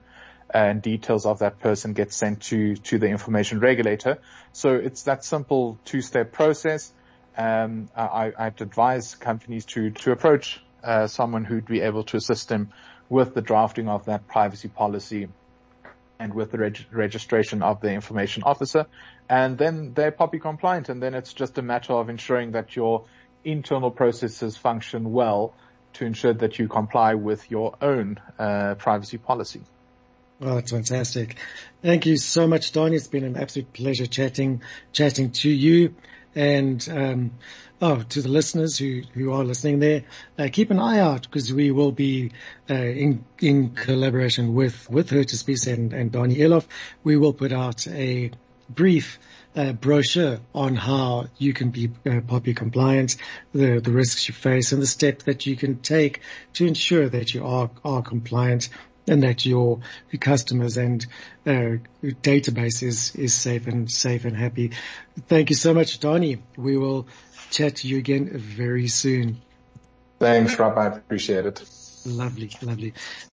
uh, 0.54 0.58
and 0.58 0.82
details 0.82 1.26
of 1.26 1.40
that 1.40 1.60
person 1.60 1.94
get 1.94 2.14
sent 2.14 2.42
to, 2.42 2.76
to 2.76 2.98
the 3.00 3.08
information 3.08 3.60
regulator. 3.60 4.20
So 4.54 4.76
it's 4.76 5.04
that 5.04 5.26
simple 5.26 5.78
two-step 5.86 6.32
process. 6.32 6.92
Um, 7.38 7.90
I, 7.96 8.32
I'd 8.38 8.62
advise 8.62 9.16
companies 9.16 9.66
to, 9.66 9.92
to 9.92 10.12
approach, 10.12 10.62
uh, 10.84 11.08
someone 11.08 11.44
who'd 11.44 11.66
be 11.66 11.82
able 11.82 12.04
to 12.06 12.18
assist 12.18 12.50
them 12.50 12.72
with 13.10 13.34
the 13.34 13.42
drafting 13.42 13.88
of 13.88 14.06
that 14.06 14.28
privacy 14.28 14.68
policy 14.68 15.28
and 16.20 16.34
with 16.34 16.52
the 16.52 16.58
reg- 16.58 16.86
registration 16.92 17.62
of 17.62 17.82
the 17.82 17.92
information 17.92 18.44
officer. 18.44 18.88
And 19.30 19.58
then 19.58 19.94
they're 19.94 20.12
POPI 20.12 20.42
compliant. 20.42 20.90
And 20.90 21.02
then 21.02 21.14
it's 21.14 21.34
just 21.34 21.58
a 21.58 21.62
matter 21.62 21.94
of 21.94 22.10
ensuring 22.10 22.52
that 22.52 22.76
your 22.76 23.06
internal 23.44 23.92
processes 23.92 24.58
function 24.58 25.12
well 25.12 25.54
to 25.94 26.06
ensure 26.06 26.34
that 26.34 26.60
you 26.60 26.68
comply 26.68 27.16
with 27.16 27.50
your 27.50 27.76
own 27.82 28.20
uh, 28.38 28.76
privacy 28.76 29.18
policy. 29.18 29.62
Oh, 30.40 30.56
that's 30.56 30.72
fantastic. 30.72 31.38
Thank 31.82 32.06
you 32.06 32.18
so 32.18 32.48
much, 32.48 32.72
Donnie. 32.72 32.96
It's 32.96 33.08
been 33.08 33.24
an 33.24 33.38
absolute 33.38 33.74
pleasure 33.74 34.06
chatting, 34.06 34.62
chatting 34.94 35.32
to 35.32 35.50
you 35.50 35.96
and, 36.36 36.88
um, 36.92 37.32
oh, 37.82 38.04
to 38.10 38.22
the 38.22 38.30
listeners 38.30 38.78
who, 38.78 39.02
who 39.14 39.34
are 39.34 39.44
listening 39.44 39.80
there, 39.80 40.04
uh, 40.38 40.50
keep 40.52 40.70
an 40.70 40.80
eye 40.80 41.00
out 41.00 41.24
because 41.24 41.52
we 41.52 41.72
will 41.72 41.92
be, 41.92 42.32
uh, 42.70 42.76
in, 42.76 43.26
in 43.40 43.72
collaboration 43.72 44.54
with, 44.54 44.88
with 44.92 45.10
Hurter 45.10 45.36
Spies 45.36 45.66
and, 45.66 45.94
and 45.94 46.12
Donnie 46.12 46.36
Eloff. 46.36 46.68
We 47.04 47.18
will 47.18 47.34
put 47.34 47.52
out 47.52 47.88
a 47.88 48.30
brief, 48.70 49.18
uh, 49.58 49.74
brochure 49.74 50.40
on 50.54 50.76
how 50.76 51.26
you 51.38 51.52
can 51.52 51.72
be 51.72 51.88
uh, 52.06 52.22
POPI 52.22 52.56
compliant, 52.56 53.18
the, 53.54 53.80
the 53.80 53.92
risks 53.92 54.28
you 54.28 54.34
face 54.34 54.72
and 54.72 54.82
the 54.82 54.88
steps 54.88 55.26
that 55.26 55.46
you 55.46 55.56
can 55.56 55.80
take 55.80 56.22
to 56.54 56.66
ensure 56.66 57.10
that 57.10 57.34
you 57.34 57.46
are, 57.46 57.70
are 57.84 58.04
compliant 58.04 58.70
and 59.08 59.24
that 59.24 59.46
your, 59.46 59.80
your 60.12 60.20
customers 60.20 60.78
and 60.78 61.06
uh, 61.46 61.78
database 62.04 62.84
is, 62.84 63.16
is 63.16 63.34
safe 63.34 63.66
and 63.66 63.90
safe 63.90 64.26
and 64.26 64.38
happy. 64.38 64.74
Thank 65.28 65.50
you 65.50 65.56
so 65.56 65.74
much, 65.74 66.00
Donnie. 66.00 66.44
We 66.56 66.78
will 66.78 67.08
chat 67.50 67.78
to 67.78 67.88
you 67.88 67.98
again 67.98 68.30
very 68.38 68.88
soon. 68.88 69.42
Thanks, 70.20 70.58
Rob. 70.60 70.78
I 70.78 70.88
appreciate 70.88 71.46
it. 71.46 71.64
Lovely, 72.06 72.52
lovely. 72.62 72.94